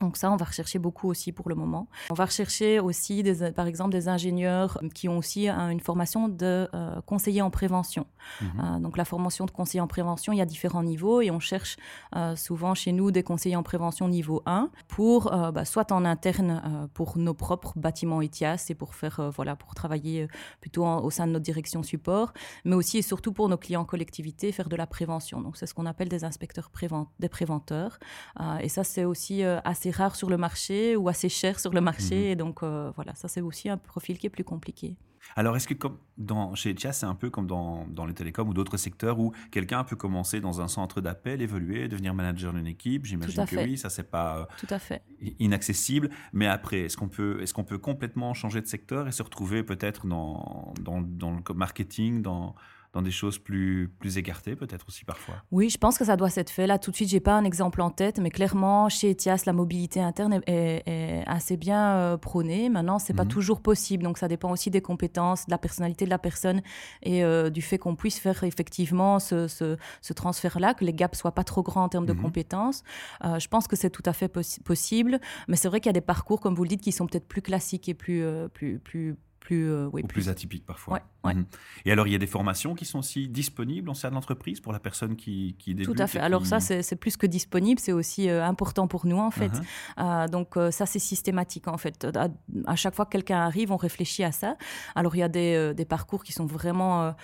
Donc 0.00 0.16
ça, 0.16 0.30
on 0.30 0.36
va 0.36 0.44
rechercher 0.44 0.78
beaucoup 0.78 1.08
aussi 1.08 1.32
pour 1.32 1.48
le 1.48 1.54
moment. 1.54 1.88
On 2.10 2.14
va 2.14 2.24
rechercher 2.26 2.78
aussi, 2.80 3.22
des, 3.22 3.50
par 3.52 3.66
exemple, 3.66 3.90
des 3.90 4.08
ingénieurs 4.08 4.78
qui 4.94 5.08
ont 5.08 5.18
aussi 5.18 5.48
euh, 5.48 5.68
une 5.70 5.80
formation 5.80 6.28
de 6.28 6.68
euh, 6.74 7.00
conseiller 7.06 7.42
en 7.42 7.50
prévention. 7.50 8.06
Mhm. 8.40 8.48
Euh, 8.62 8.78
donc 8.78 8.96
la 8.96 9.04
formation 9.04 9.44
de 9.46 9.50
conseiller 9.50 9.80
en 9.80 9.86
prévention, 9.88 10.32
il 10.32 10.36
y 10.38 10.40
a 10.42 10.46
différents 10.46 10.82
niveaux 10.82 11.20
et 11.20 11.30
on 11.30 11.40
cherche 11.40 11.76
euh, 12.14 12.36
souvent 12.36 12.74
chez 12.74 12.92
nous 12.92 13.10
des 13.10 13.22
conseillers 13.22 13.56
en 13.56 13.62
prévention 13.62 14.08
niveau 14.08 14.42
1 14.46 14.70
pour 14.88 15.32
euh, 15.32 15.50
bah, 15.50 15.64
soit 15.64 15.90
en 15.92 16.04
interne 16.04 16.62
euh, 16.64 16.86
pour 16.94 17.18
nos 17.18 17.34
propres 17.34 17.72
bâtiments 17.76 18.22
ETIAS 18.22 18.66
et 18.70 18.74
pour 18.74 18.94
faire 18.94 19.18
euh, 19.20 19.30
voilà 19.30 19.56
pour 19.56 19.74
travailler 19.74 20.22
euh, 20.24 20.28
plutôt 20.60 20.84
en- 20.84 21.00
au 21.02 21.10
sein 21.10 21.26
de 21.26 21.32
notre 21.32 21.44
direction 21.44 21.82
support, 21.82 22.32
mais 22.64 22.76
aussi 22.76 22.98
et 22.98 23.02
surtout 23.02 23.32
pour 23.32 23.48
nos 23.48 23.56
clients 23.56 23.84
collectivités 23.84 24.52
faire 24.52 24.68
de 24.68 24.76
la 24.76 24.86
prévention. 24.86 25.40
Donc 25.40 25.56
c'est 25.56 25.66
ce 25.66 25.74
qu'on 25.74 25.86
appelle 25.86 26.08
des 26.08 26.24
inspecteurs 26.24 26.70
prévent- 26.70 27.06
des 27.18 27.28
préventeurs 27.28 27.98
euh, 28.40 28.58
et 28.58 28.68
ça, 28.68 28.84
c'est 28.84 29.04
aussi 29.04 29.42
euh, 29.44 29.58
assez 29.88 30.02
rare 30.02 30.14
sur 30.14 30.30
le 30.30 30.36
marché 30.36 30.96
ou 30.96 31.08
assez 31.08 31.28
cher 31.28 31.58
sur 31.58 31.72
le 31.72 31.80
marché. 31.80 32.16
Mhm. 32.16 32.32
Et 32.32 32.36
donc, 32.36 32.62
euh, 32.62 32.90
voilà, 32.96 33.14
ça, 33.14 33.28
c'est 33.28 33.40
aussi 33.40 33.68
un 33.68 33.76
profil 33.76 34.18
qui 34.18 34.26
est 34.26 34.30
plus 34.30 34.44
compliqué. 34.44 34.96
Alors, 35.36 35.56
est-ce 35.56 35.68
que 35.68 35.74
comme 35.74 35.98
dans, 36.16 36.54
chez 36.54 36.70
Ethias, 36.70 37.00
c'est 37.00 37.06
un 37.06 37.14
peu 37.14 37.28
comme 37.28 37.46
dans, 37.46 37.86
dans 37.88 38.06
les 38.06 38.14
télécoms 38.14 38.48
ou 38.48 38.54
d'autres 38.54 38.78
secteurs 38.78 39.18
où 39.18 39.32
quelqu'un 39.50 39.84
peut 39.84 39.96
commencer 39.96 40.40
dans 40.40 40.60
un 40.60 40.68
centre 40.68 41.00
d'appel, 41.00 41.42
évoluer, 41.42 41.86
devenir 41.88 42.14
manager 42.14 42.52
d'une 42.52 42.66
équipe? 42.66 43.04
J'imagine 43.04 43.44
que 43.44 43.56
oui, 43.56 43.76
ça, 43.76 43.90
c'est 43.90 44.10
pas 44.10 44.38
euh, 44.38 44.44
Tout 44.58 44.68
à 44.70 44.78
fait. 44.78 45.02
inaccessible. 45.38 46.08
Mais 46.32 46.46
après, 46.46 46.80
est-ce 46.82 46.96
qu'on 46.96 47.08
peut, 47.08 47.42
est 47.42 47.52
qu'on 47.52 47.64
peut 47.64 47.78
complètement 47.78 48.32
changer 48.32 48.62
de 48.62 48.66
secteur 48.66 49.06
et 49.06 49.12
se 49.12 49.22
retrouver 49.22 49.62
peut-être 49.62 50.06
dans, 50.06 50.72
dans, 50.80 51.02
dans 51.02 51.30
le 51.32 51.54
marketing, 51.54 52.22
dans, 52.22 52.54
dans 52.94 53.02
des 53.02 53.10
choses 53.10 53.38
plus, 53.38 53.90
plus 53.98 54.16
écartées, 54.16 54.56
peut-être 54.56 54.86
aussi 54.88 55.04
parfois 55.04 55.34
Oui, 55.52 55.68
je 55.68 55.76
pense 55.76 55.98
que 55.98 56.04
ça 56.06 56.16
doit 56.16 56.30
s'être 56.30 56.48
fait. 56.50 56.66
Là, 56.66 56.78
tout 56.78 56.90
de 56.90 56.96
suite, 56.96 57.10
j'ai 57.10 57.20
pas 57.20 57.34
un 57.34 57.44
exemple 57.44 57.82
en 57.82 57.90
tête, 57.90 58.18
mais 58.18 58.30
clairement, 58.30 58.88
chez 58.88 59.10
Etias, 59.10 59.42
la 59.46 59.52
mobilité 59.52 60.00
interne 60.00 60.40
est, 60.46 61.22
assez 61.26 61.56
bien 61.58 61.96
euh, 61.96 62.16
prônée. 62.16 62.70
Maintenant, 62.70 62.98
c'est 62.98 63.12
pas 63.14 63.24
Mhm. 63.24 63.28
toujours 63.30 63.60
possible, 63.60 64.04
donc 64.04 64.16
ça 64.18 64.26
dépend 64.26 64.50
aussi 64.50 64.70
des 64.70 64.80
compétences, 64.80 65.44
de 65.46 65.50
la 65.50 65.58
personnalité 65.58 66.06
de 66.06 66.10
la 66.10 66.18
personne 66.18 66.62
et 67.02 67.22
euh, 67.24 67.50
du 67.50 67.60
fait 67.62 67.76
qu'on 67.78 67.94
puisse 67.94 68.18
faire 68.18 68.42
effectivement 68.44 69.18
ce, 69.18 69.48
ce- 69.48 69.76
ce 70.00 70.12
transfert-là, 70.14 70.72
que 70.74 70.84
les 70.84 70.94
gaps 70.94 71.18
soient 71.18 71.32
pas 71.34 71.44
trop 71.44 71.62
grands 71.62 71.84
en 71.84 71.88
termes 71.88 72.06
de 72.06 72.12
Mhm. 72.14 72.22
compétences. 72.22 72.82
Euh, 73.24 73.38
je 73.38 73.48
pense 73.48 73.68
que 73.68 73.76
c'est 73.76 73.90
tout 73.90 74.02
à 74.06 74.12
fait 74.14 74.32
possi- 74.34 74.62
possible, 74.62 75.20
mais 75.46 75.56
c'est 75.56 75.68
vrai 75.68 75.80
qu'il 75.80 75.88
y 75.88 75.90
a 75.90 75.92
des 75.92 76.00
parcours, 76.00 76.40
comme 76.40 76.54
vous 76.54 76.62
le 76.64 76.68
dites, 76.70 76.80
qui 76.82 76.92
sont 76.92 77.06
peut-être 77.06 77.28
plus 77.28 77.42
classiques 77.42 77.88
et 77.88 77.94
plus, 77.94 78.24
plus, 78.54 78.78
plus, 78.78 79.16
plus, 79.48 79.70
euh, 79.70 79.88
oui, 79.94 80.02
ou 80.04 80.06
plus 80.06 80.28
atypiques 80.28 80.66
parfois. 80.66 80.94
Ouais, 80.94 81.02
ouais. 81.24 81.34
Mhm. 81.34 81.46
Et 81.86 81.92
alors, 81.92 82.06
il 82.06 82.12
y 82.12 82.14
a 82.14 82.18
des 82.18 82.26
formations 82.26 82.74
qui 82.74 82.84
sont 82.84 82.98
aussi 82.98 83.28
disponibles 83.28 83.88
en 83.88 83.94
sein 83.94 84.10
de 84.10 84.14
l'entreprise 84.14 84.60
pour 84.60 84.74
la 84.74 84.78
personne 84.78 85.16
qui, 85.16 85.56
qui 85.58 85.74
débute 85.74 85.96
Tout 85.96 86.02
à 86.02 86.06
fait. 86.06 86.18
Alors 86.20 86.44
ça, 86.44 86.60
c'est 86.60 86.96
plus 86.96 87.16
que 87.16 87.26
disponible, 87.26 87.80
c'est 87.80 87.92
aussi 87.92 88.28
euh, 88.28 88.44
important 88.44 88.88
pour 88.88 89.06
nous, 89.06 89.16
en 89.16 89.30
fait. 89.30 89.54
Mhm. 89.54 89.64
Euh, 90.00 90.28
donc 90.28 90.58
euh, 90.58 90.70
ça, 90.70 90.84
c'est 90.84 90.98
systématique, 90.98 91.66
en 91.66 91.78
fait. 91.78 92.06
À, 92.14 92.28
à 92.66 92.76
chaque 92.76 92.94
fois 92.94 93.06
que 93.06 93.12
quelqu'un 93.12 93.38
arrive, 93.38 93.72
on 93.72 93.78
réfléchit 93.78 94.22
à 94.22 94.32
ça. 94.32 94.56
Alors 94.94 95.16
il 95.16 95.20
y 95.20 95.22
a 95.22 95.28
des, 95.30 95.72
des 95.74 95.86
parcours 95.86 96.22
qui 96.24 96.32
sont 96.32 96.44
vraiment, 96.44 97.14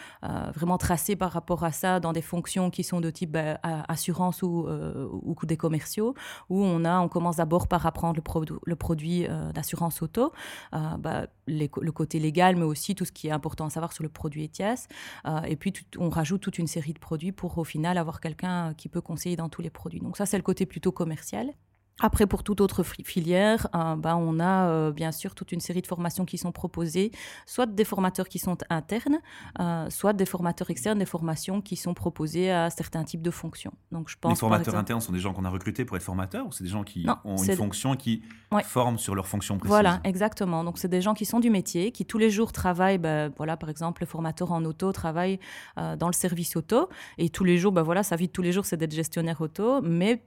vraiment 0.54 0.78
tracés 0.78 1.16
par 1.16 1.30
rapport 1.30 1.62
à 1.62 1.72
ça, 1.72 2.00
dans 2.00 2.14
des 2.14 2.22
fonctions 2.22 2.70
qui 2.70 2.84
sont 2.84 3.02
de 3.02 3.10
type 3.10 3.32
bah, 3.32 3.58
assurance 3.88 4.42
ou, 4.42 4.66
ou 4.66 5.36
des 5.44 5.58
commerciaux, 5.58 6.14
où 6.48 6.64
on, 6.64 6.86
a, 6.86 7.00
on 7.00 7.08
commence 7.08 7.36
d'abord 7.36 7.68
par 7.68 7.84
apprendre 7.84 8.16
le, 8.16 8.22
produ- 8.22 8.58
le 8.64 8.76
produit 8.76 9.26
d'assurance 9.52 10.00
auto, 10.00 10.32
bah, 10.72 11.26
les 11.46 11.70
le 11.80 11.92
côté 11.92 12.13
côté 12.14 12.20
légal, 12.20 12.56
mais 12.56 12.64
aussi 12.64 12.94
tout 12.94 13.04
ce 13.04 13.12
qui 13.12 13.28
est 13.28 13.32
important 13.32 13.66
à 13.66 13.70
savoir 13.70 13.92
sur 13.92 14.02
le 14.02 14.08
produit 14.08 14.44
ETIAS. 14.44 14.86
Euh, 15.26 15.42
et 15.42 15.56
puis, 15.56 15.72
on 15.98 16.10
rajoute 16.10 16.40
toute 16.40 16.58
une 16.58 16.66
série 16.66 16.92
de 16.92 16.98
produits 16.98 17.32
pour 17.32 17.58
au 17.58 17.64
final 17.64 17.98
avoir 17.98 18.20
quelqu'un 18.20 18.74
qui 18.74 18.88
peut 18.88 19.00
conseiller 19.00 19.36
dans 19.36 19.48
tous 19.48 19.62
les 19.62 19.70
produits. 19.70 20.00
Donc 20.00 20.16
ça, 20.16 20.26
c'est 20.26 20.36
le 20.36 20.42
côté 20.42 20.66
plutôt 20.66 20.92
commercial. 20.92 21.52
Après, 22.00 22.26
pour 22.26 22.42
toute 22.42 22.60
autre 22.60 22.82
fi- 22.82 23.04
filière, 23.04 23.68
euh, 23.74 23.94
ben, 23.94 24.16
on 24.16 24.40
a 24.40 24.68
euh, 24.68 24.90
bien 24.90 25.12
sûr 25.12 25.34
toute 25.36 25.52
une 25.52 25.60
série 25.60 25.80
de 25.80 25.86
formations 25.86 26.24
qui 26.24 26.38
sont 26.38 26.50
proposées, 26.50 27.12
soit 27.46 27.66
des 27.66 27.84
formateurs 27.84 28.28
qui 28.28 28.40
sont 28.40 28.58
internes, 28.68 29.18
euh, 29.60 29.88
soit 29.90 30.12
des 30.12 30.26
formateurs 30.26 30.70
externes, 30.70 30.98
des 30.98 31.06
formations 31.06 31.60
qui 31.60 31.76
sont 31.76 31.94
proposées 31.94 32.50
à 32.50 32.68
certains 32.70 33.04
types 33.04 33.22
de 33.22 33.30
fonctions. 33.30 33.72
Donc, 33.92 34.08
je 34.10 34.16
pense 34.20 34.30
Les 34.32 34.36
formateurs 34.36 34.60
exemple- 34.74 34.78
internes 34.80 35.00
sont 35.00 35.12
des 35.12 35.20
gens 35.20 35.32
qu'on 35.32 35.44
a 35.44 35.50
recrutés 35.50 35.84
pour 35.84 35.96
être 35.96 36.02
formateurs 36.02 36.46
ou 36.48 36.52
c'est 36.52 36.64
des 36.64 36.70
gens 36.70 36.82
qui 36.82 37.04
Non, 37.04 37.16
ont 37.24 37.36
une 37.36 37.54
fonction 37.56 37.94
qui 37.94 38.22
Ouais. 38.50 38.64
forment 38.64 38.98
sur 38.98 39.14
leur 39.14 39.28
fonction 39.28 39.56
précise 39.58 39.70
Voilà, 39.70 40.00
exactement. 40.02 40.64
Donc, 40.64 40.78
c'est 40.78 40.88
des 40.88 41.00
gens 41.00 41.14
qui 41.14 41.24
sont 41.24 41.38
du 41.38 41.50
métier, 41.50 41.92
qui 41.92 42.04
tous 42.04 42.18
les 42.18 42.30
jours 42.30 42.50
travaillent. 42.50 42.98
ben, 42.98 43.32
voilà, 43.36 43.56
par 43.56 43.70
exemple, 43.70 44.02
le 44.02 44.06
formateur 44.06 44.50
en 44.50 44.64
auto 44.64 44.90
travaille 44.92 45.38
euh, 45.78 45.94
dans 45.96 46.08
le 46.08 46.12
service 46.12 46.56
auto. 46.56 46.88
Et 47.18 47.28
tous 47.30 47.44
les 47.44 47.56
jours, 47.56 47.70
ben, 47.72 47.82
voilà, 47.82 48.02
sa 48.02 48.16
vie 48.16 48.26
de 48.26 48.32
tous 48.32 48.42
les 48.42 48.50
jours, 48.52 48.66
c'est 48.66 48.76
d'être 48.76 48.94
gestionnaire 48.94 49.40
auto. 49.40 49.80
Mais 49.82 50.24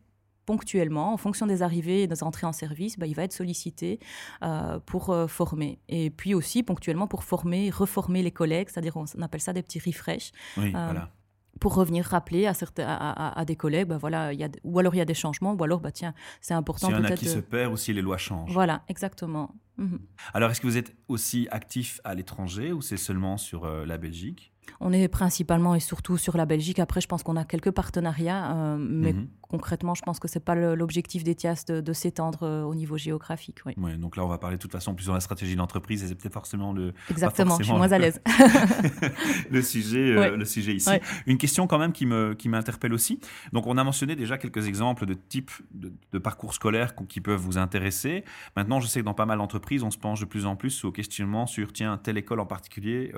ponctuellement, 0.47 1.13
en 1.13 1.17
fonction 1.17 1.45
des 1.45 1.61
arrivées 1.61 2.01
et 2.03 2.07
des 2.07 2.23
entrées 2.23 2.47
en 2.47 2.53
service, 2.53 2.97
ben, 2.97 3.05
il 3.05 3.13
va 3.13 3.23
être 3.23 3.33
sollicité 3.33 3.99
euh, 4.43 4.79
pour 4.79 5.09
euh, 5.11 5.27
former. 5.27 5.77
Et 5.89 6.09
puis 6.09 6.33
aussi, 6.33 6.63
ponctuellement, 6.63 7.05
pour 7.07 7.23
former, 7.23 7.69
reformer 7.69 8.23
les 8.23 8.31
collègues, 8.31 8.69
c'est-à-dire 8.71 8.95
on, 8.97 9.05
on 9.17 9.21
appelle 9.21 9.41
ça 9.41 9.53
des 9.53 9.61
petits 9.61 9.79
refresh, 9.85 10.31
Oui, 10.57 10.69
Euh, 10.73 10.85
voilà. 10.85 11.11
pour 11.59 11.75
revenir 11.75 12.05
rappeler 12.05 12.47
à, 12.47 12.53
certains, 12.53 12.87
à, 12.87 12.95
à- 13.27 13.39
à 13.39 13.45
des 13.45 13.57
collègues, 13.57 13.87
ben, 13.89 13.97
voilà, 13.97 14.31
il 14.31 14.39
y 14.39 14.43
a, 14.45 14.49
ou 14.63 14.79
alors 14.79 14.95
il 14.95 14.99
y 14.99 15.01
a 15.01 15.05
des 15.05 15.13
changements, 15.13 15.53
ou 15.53 15.63
alors, 15.63 15.81
bah, 15.81 15.91
tiens, 15.91 16.13
c'est 16.39 16.53
important 16.53 16.87
S'il 16.87 16.95
y 16.95 16.99
en 16.99 17.03
a 17.03 17.11
qui 17.11 17.25
se 17.27 17.39
perd 17.39 17.73
ou 17.73 17.77
si 17.77 17.91
les 17.93 18.01
lois 18.01 18.17
changent. 18.17 18.51
Voilà, 18.53 18.83
exactement. 18.87 19.53
Mhm. 19.77 19.99
Alors, 20.33 20.49
est-ce 20.49 20.61
que 20.61 20.67
vous 20.67 20.77
êtes 20.77 20.95
aussi 21.09 21.47
actif 21.51 21.99
à 22.05 22.15
l'étranger 22.15 22.71
ou 22.71 22.81
c'est 22.81 22.97
seulement 22.97 23.37
sur 23.37 23.65
euh, 23.65 23.85
la 23.85 23.97
Belgique? 23.97 24.53
On 24.79 24.91
est 24.93 25.07
principalement 25.07 25.75
et 25.75 25.79
surtout 25.79 26.17
sur 26.17 26.37
la 26.37 26.45
Belgique. 26.45 26.79
Après, 26.79 27.01
je 27.01 27.07
pense 27.07 27.23
qu'on 27.23 27.35
a 27.35 27.45
quelques 27.45 27.71
partenariats, 27.71 28.55
euh, 28.55 28.77
mais 28.79 29.13
Mhm. 29.13 29.27
concrètement, 29.41 29.95
je 29.95 30.01
pense 30.03 30.19
que 30.19 30.27
c'est 30.27 30.39
pas 30.43 30.55
l'objectif 30.55 31.23
d'ETIAS 31.23 31.63
de, 31.67 31.81
de 31.81 31.93
s'étendre 31.93 32.39
euh, 32.43 32.63
au 32.63 32.75
niveau 32.75 32.97
géographique. 32.97 33.59
Oui. 33.65 33.73
Ouais, 33.77 33.95
donc 33.97 34.15
là, 34.17 34.23
on 34.25 34.27
va 34.27 34.37
parler 34.37 34.57
de 34.57 34.61
toute 34.61 34.71
façon 34.71 34.93
plus 34.93 35.07
dans 35.07 35.13
la 35.13 35.19
stratégie 35.19 35.55
d'entreprise 35.55 36.03
et 36.03 36.07
c'est 36.07 36.15
peut-être 36.15 36.33
forcément 36.33 36.73
le, 36.73 36.93
Exactement, 37.09 37.57
je 37.57 37.63
suis 37.63 37.73
moins 37.73 37.91
à 37.91 37.97
l'aise. 37.97 38.21
le, 39.51 39.61
sujet, 39.61 40.11
euh, 40.11 40.19
Ouais. 40.19 40.37
le 40.37 40.45
sujet 40.45 40.73
ici. 40.75 40.89
Ouais. 40.89 41.01
Une 41.25 41.37
question 41.37 41.67
quand 41.67 41.77
même 41.79 41.91
qui 41.91 42.05
me- 42.05 42.33
qui 42.33 42.49
m'interpelle 42.49 42.93
aussi. 42.93 43.19
Donc, 43.53 43.67
on 43.67 43.77
a 43.77 43.83
mentionné 43.83 44.15
déjà 44.15 44.37
quelques 44.37 44.67
exemples 44.67 45.05
de 45.05 45.13
types 45.13 45.51
de, 45.73 45.91
de 46.11 46.17
parcours 46.19 46.53
scolaires 46.53 46.93
qui 47.07 47.21
peuvent 47.21 47.39
vous 47.39 47.57
intéresser. 47.57 48.23
Maintenant, 48.55 48.79
je 48.79 48.87
sais 48.87 48.99
que 48.99 49.05
dans 49.05 49.13
pas 49.13 49.25
mal 49.25 49.37
d'entreprises, 49.37 49.83
on 49.83 49.91
se 49.91 49.97
penche 49.97 50.19
de 50.19 50.25
plus 50.25 50.45
en 50.45 50.55
plus 50.55 50.83
au 50.85 50.91
questionnement 50.91 51.47
sur, 51.47 51.73
tiens, 51.73 51.97
telle 51.97 52.17
école 52.17 52.39
en 52.39 52.45
particulier 52.45 53.11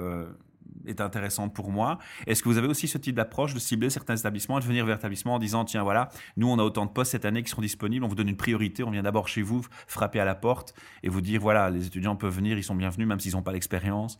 est 0.85 1.01
intéressante 1.01 1.53
pour 1.53 1.71
moi. 1.71 1.99
Est-ce 2.27 2.43
que 2.43 2.49
vous 2.49 2.57
avez 2.57 2.67
aussi 2.67 2.87
ce 2.87 2.97
type 2.97 3.15
d'approche 3.15 3.53
de 3.53 3.59
cibler 3.59 3.89
certains 3.89 4.15
établissements 4.15 4.57
et 4.57 4.61
de 4.61 4.67
venir 4.67 4.85
vers 4.85 4.95
l'établissement 4.95 5.35
en 5.35 5.39
disant, 5.39 5.65
tiens, 5.65 5.83
voilà, 5.83 6.09
nous, 6.37 6.49
on 6.49 6.57
a 6.59 6.63
autant 6.63 6.85
de 6.85 6.91
postes 6.91 7.11
cette 7.11 7.25
année 7.25 7.43
qui 7.43 7.49
seront 7.49 7.61
disponibles, 7.61 8.05
on 8.05 8.07
vous 8.07 8.15
donne 8.15 8.29
une 8.29 8.37
priorité, 8.37 8.83
on 8.83 8.91
vient 8.91 9.03
d'abord 9.03 9.27
chez 9.27 9.41
vous, 9.41 9.65
frapper 9.87 10.19
à 10.19 10.25
la 10.25 10.35
porte 10.35 10.73
et 11.03 11.09
vous 11.09 11.21
dire, 11.21 11.41
voilà, 11.41 11.69
les 11.69 11.85
étudiants 11.85 12.15
peuvent 12.15 12.35
venir, 12.35 12.57
ils 12.57 12.63
sont 12.63 12.75
bienvenus, 12.75 13.07
même 13.07 13.19
s'ils 13.19 13.33
n'ont 13.33 13.43
pas 13.43 13.53
l'expérience. 13.53 14.19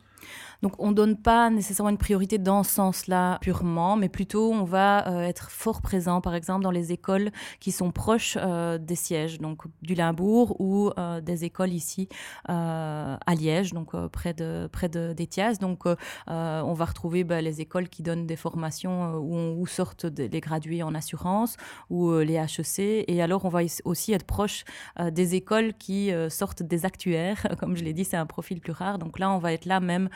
Donc, 0.62 0.74
on 0.79 0.89
ne 0.89 0.94
donne 0.94 1.15
pas 1.15 1.50
nécessairement 1.50 1.89
une 1.89 1.98
priorité 1.98 2.38
dans 2.38 2.63
ce 2.63 2.72
sens-là 2.72 3.38
purement, 3.39 3.96
mais 3.96 4.10
plutôt 4.10 4.51
on 4.51 4.65
va 4.65 5.08
euh, 5.08 5.22
être 5.22 5.50
fort 5.51 5.82
présent, 5.82 6.20
par 6.20 6.36
exemple, 6.36 6.63
dans 6.63 6.72
les 6.72 6.91
écoles 6.91 7.32
qui 7.60 7.72
sont 7.72 7.91
proches 7.91 8.38
euh, 8.39 8.77
des 8.77 8.96
sièges, 8.96 9.39
donc 9.39 9.62
du 9.82 9.94
Limbourg 9.96 10.60
ou 10.60 10.91
euh, 10.98 11.22
des 11.22 11.46
écoles 11.46 11.72
ici 11.72 12.10
à 12.46 13.36
Liège, 13.38 13.74
donc 13.74 13.96
près 14.08 14.34
de 14.34 14.68
près 14.72 14.89
de. 14.89 15.15
Donc, 15.60 15.84
euh, 16.39 16.62
on 16.62 16.74
va 16.74 16.86
retrouver 16.86 17.24
bah, 17.24 17.41
les 17.41 17.62
écoles 17.62 17.89
qui 17.89 18.01
donnent 18.01 18.25
des 18.25 18.36
formations 18.36 19.15
euh, 19.15 19.17
où, 19.17 19.62
où 19.62 19.67
sortent 19.67 20.05
des 20.05 20.39
gradués 20.39 20.84
en 20.84 20.96
assurance 20.96 21.58
ou 21.89 22.10
euh, 22.10 22.24
les 22.24 22.36
HEC. 22.36 23.05
Et 23.08 23.22
alors, 23.22 23.46
on 23.46 23.50
va 23.50 23.62
aussi 23.84 24.13
être 24.13 24.25
proche 24.25 24.63
des 25.12 25.36
écoles 25.36 25.74
qui 25.74 26.12
sortent 26.29 26.63
des 26.63 26.86
actuaires. 26.86 27.46
Comme 27.60 27.75
je 27.75 27.84
l'ai 27.84 27.93
dit, 27.93 28.05
c'est 28.05 28.17
un 28.17 28.25
profil 28.25 28.60
plus 28.60 28.72
rare. 28.72 29.00
Donc 29.00 29.19
là, 29.19 29.31
on 29.31 29.38
va 29.38 29.53
être 29.53 29.65
là 29.65 29.79
même 29.79 30.10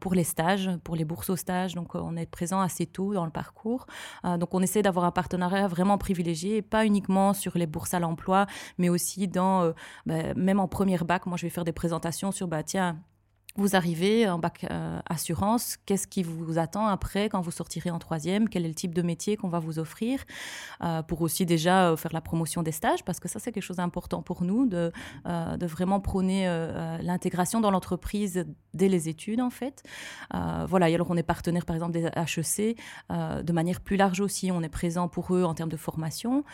pour 0.00 0.14
les 0.14 0.24
stages, 0.24 0.70
pour 0.84 0.96
les 0.96 1.04
bourses 1.04 1.30
aux 1.30 1.36
stages. 1.36 1.74
Donc, 1.74 1.94
on 1.94 2.16
est 2.16 2.26
présent 2.26 2.60
assez 2.60 2.86
tôt 2.86 3.14
dans 3.14 3.24
le 3.24 3.30
parcours. 3.30 3.86
Donc, 4.24 4.54
on 4.54 4.60
essaie 4.60 4.82
d'avoir 4.82 5.04
un 5.04 5.10
partenariat 5.10 5.68
vraiment 5.68 5.98
privilégié, 5.98 6.62
pas 6.62 6.86
uniquement 6.86 7.32
sur 7.34 7.56
les 7.56 7.66
bourses 7.66 7.94
à 7.94 8.00
l'emploi, 8.00 8.46
mais 8.78 8.88
aussi 8.88 9.28
dans, 9.28 9.72
bah, 10.06 10.34
même 10.34 10.60
en 10.60 10.68
première 10.68 11.04
bac, 11.04 11.26
moi, 11.26 11.36
je 11.36 11.46
vais 11.46 11.50
faire 11.50 11.64
des 11.64 11.72
présentations 11.72 12.32
sur, 12.32 12.48
bah, 12.48 12.62
tiens, 12.62 12.98
vous 13.56 13.76
arrivez 13.76 14.28
en 14.28 14.38
bac 14.38 14.66
euh, 14.70 14.98
assurance, 15.08 15.76
qu'est-ce 15.84 16.06
qui 16.06 16.22
vous 16.22 16.58
attend 16.58 16.86
après 16.86 17.28
quand 17.28 17.40
vous 17.42 17.50
sortirez 17.50 17.90
en 17.90 17.98
troisième? 17.98 18.48
Quel 18.48 18.64
est 18.64 18.68
le 18.68 18.74
type 18.74 18.94
de 18.94 19.02
métier 19.02 19.36
qu'on 19.36 19.48
va 19.48 19.58
vous 19.58 19.78
offrir 19.78 20.20
Euh, 20.82 21.02
Pour 21.02 21.20
aussi 21.20 21.44
déjà 21.44 21.90
euh, 21.90 21.96
faire 21.96 22.12
la 22.12 22.20
promotion 22.20 22.62
des 22.62 22.72
stages, 22.72 23.04
parce 23.04 23.20
que 23.20 23.28
ça 23.28 23.38
c'est 23.38 23.52
quelque 23.52 23.62
chose 23.62 23.76
d'important 23.76 24.22
pour 24.22 24.42
nous, 24.42 24.66
de, 24.66 24.92
vraiment 25.62 26.00
prôner 26.00 26.46
l'intégration 27.02 27.60
dans 27.60 27.70
l'entreprise 27.70 28.44
dès 28.74 28.88
les 28.88 29.08
études 29.08 29.40
en 29.40 29.50
fait. 29.50 29.82
Voilà, 30.32 30.88
et 30.88 30.94
alors 30.94 31.10
on 31.10 31.16
est 31.16 31.22
partenaire 31.22 31.64
par 31.64 31.76
exemple 31.76 31.92
des 31.92 32.04
HEC 32.04 32.76
de 33.10 33.52
manière 33.52 33.80
plus 33.80 33.96
large 33.96 34.20
aussi, 34.20 34.50
on 34.50 34.62
est 34.62 34.68
présent 34.68 35.08
pour 35.08 35.34
eux 35.34 35.44
en 35.44 35.54
termes 35.54 35.70
de 35.70 35.76
formation. 35.76 36.44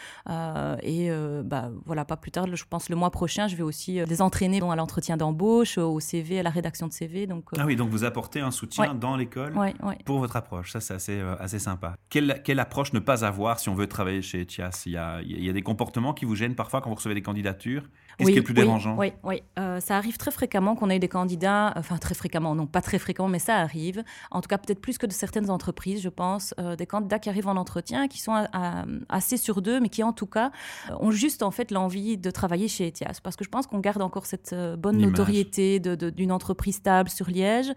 Et 0.82 1.10
bah, 1.44 1.70
voilà, 1.84 2.04
pas 2.04 2.16
plus 2.16 2.30
tard, 2.30 2.46
je 2.54 2.64
pense 2.68 2.88
le 2.88 2.96
mois 2.96 3.10
prochain, 3.10 3.48
je 3.48 3.56
vais 3.56 3.62
aussi 3.62 4.04
les 4.04 4.22
entraîner 4.22 4.60
à 4.62 4.76
l'entretien 4.76 5.16
d'embauche, 5.16 5.78
au 5.78 6.00
CV, 6.00 6.40
à 6.40 6.42
la 6.42 6.50
rédaction 6.50 6.88
de 6.88 6.92
CV. 6.92 7.26
Donc, 7.26 7.45
euh, 7.52 7.59
Ah 7.61 7.64
oui, 7.66 7.76
donc 7.76 7.90
vous 7.90 8.04
apportez 8.04 8.40
un 8.40 8.50
soutien 8.50 8.92
Ouais. 8.92 8.99
dans 8.99 9.16
l'école 9.16 9.57
ouais, 9.57 9.75
ouais. 9.83 9.99
pour 10.04 10.18
votre 10.18 10.35
approche. 10.37 10.73
Ça, 10.73 10.80
c'est 10.80 10.95
assez, 10.95 11.21
euh, 11.21 11.37
assez 11.38 11.59
sympa. 11.61 11.95
Quelle, 12.11 12.40
quelle 12.45 12.59
approche 12.61 12.92
ne 12.92 12.99
pas 12.99 13.25
avoir 13.25 13.61
si 13.61 13.68
on 13.68 13.75
veut 13.75 13.87
travailler 13.87 14.23
chez 14.23 14.40
Etias 14.42 14.83
il 14.87 14.92
y, 14.92 14.97
a, 14.97 15.21
il 15.23 15.45
y 15.45 15.49
a 15.49 15.52
des 15.52 15.62
comportements 15.62 16.12
qui 16.14 16.25
vous 16.25 16.35
gênent 16.35 16.54
parfois 16.57 16.80
quand 16.80 16.90
vous 16.90 16.97
recevez 16.97 17.14
des 17.14 17.23
candidatures? 17.23 17.83
Qu'est-ce 18.16 18.26
Oui, 18.26 18.33
qui 18.33 18.38
est 18.38 18.40
le 18.40 18.45
plus 18.45 18.54
oui, 18.54 18.61
dérangeant? 18.62 18.97
Oui, 18.99 19.12
oui. 19.23 19.42
Euh, 19.61 19.78
ça 19.78 19.97
arrive 19.97 20.16
très 20.16 20.33
fréquemment 20.33 20.75
qu'on 20.75 20.90
ait 20.90 20.99
des 20.99 21.07
candidats, 21.09 21.73
enfin 21.76 21.99
très 21.99 22.14
fréquemment, 22.16 22.57
non 22.57 22.66
pas 22.66 22.80
très 22.80 22.99
fréquemment, 22.99 23.28
mais 23.28 23.38
ça 23.38 23.57
arrive. 23.59 24.02
En 24.33 24.40
tout 24.40 24.49
cas, 24.49 24.59
peut-être 24.59 24.80
plus 24.80 24.99
que 24.99 25.07
de 25.07 25.12
certaines 25.12 25.50
entreprises, 25.50 26.02
je 26.02 26.09
pense, 26.09 26.52
euh, 26.59 26.75
des 26.75 26.87
candidats 26.87 27.21
qui 27.21 27.28
arrivent 27.28 27.47
en 27.47 27.57
entretien, 27.57 28.09
qui 28.09 28.21
sont 28.21 28.33
à- 28.33 28.49
à- 28.52 28.85
assez 29.09 29.37
sur 29.37 29.62
deux, 29.62 29.78
mais 29.78 29.88
qui 29.88 30.02
en 30.02 30.12
tout 30.12 30.26
cas 30.26 30.50
ont 30.99 31.12
juste 31.12 31.42
en 31.45 31.52
fait 31.52 31.71
l'envie 31.71 32.16
de 32.18 32.30
travailler 32.33 32.66
chez 32.66 32.88
Etias, 32.88 33.21
parce 33.23 33.37
que 33.37 33.45
je 33.45 33.50
pense 33.50 33.68
qu'on 33.68 33.78
garde 33.78 34.02
encore 34.02 34.26
cette 34.26 34.52
bonne 34.78 34.97
L'image. 34.97 35.11
notoriété 35.12 35.78
de- 35.78 35.95
de- 35.95 36.11
d'une 36.11 36.33
entreprise 36.33 36.77
stable 36.78 37.11
sur 37.11 37.28
Liège. 37.28 37.73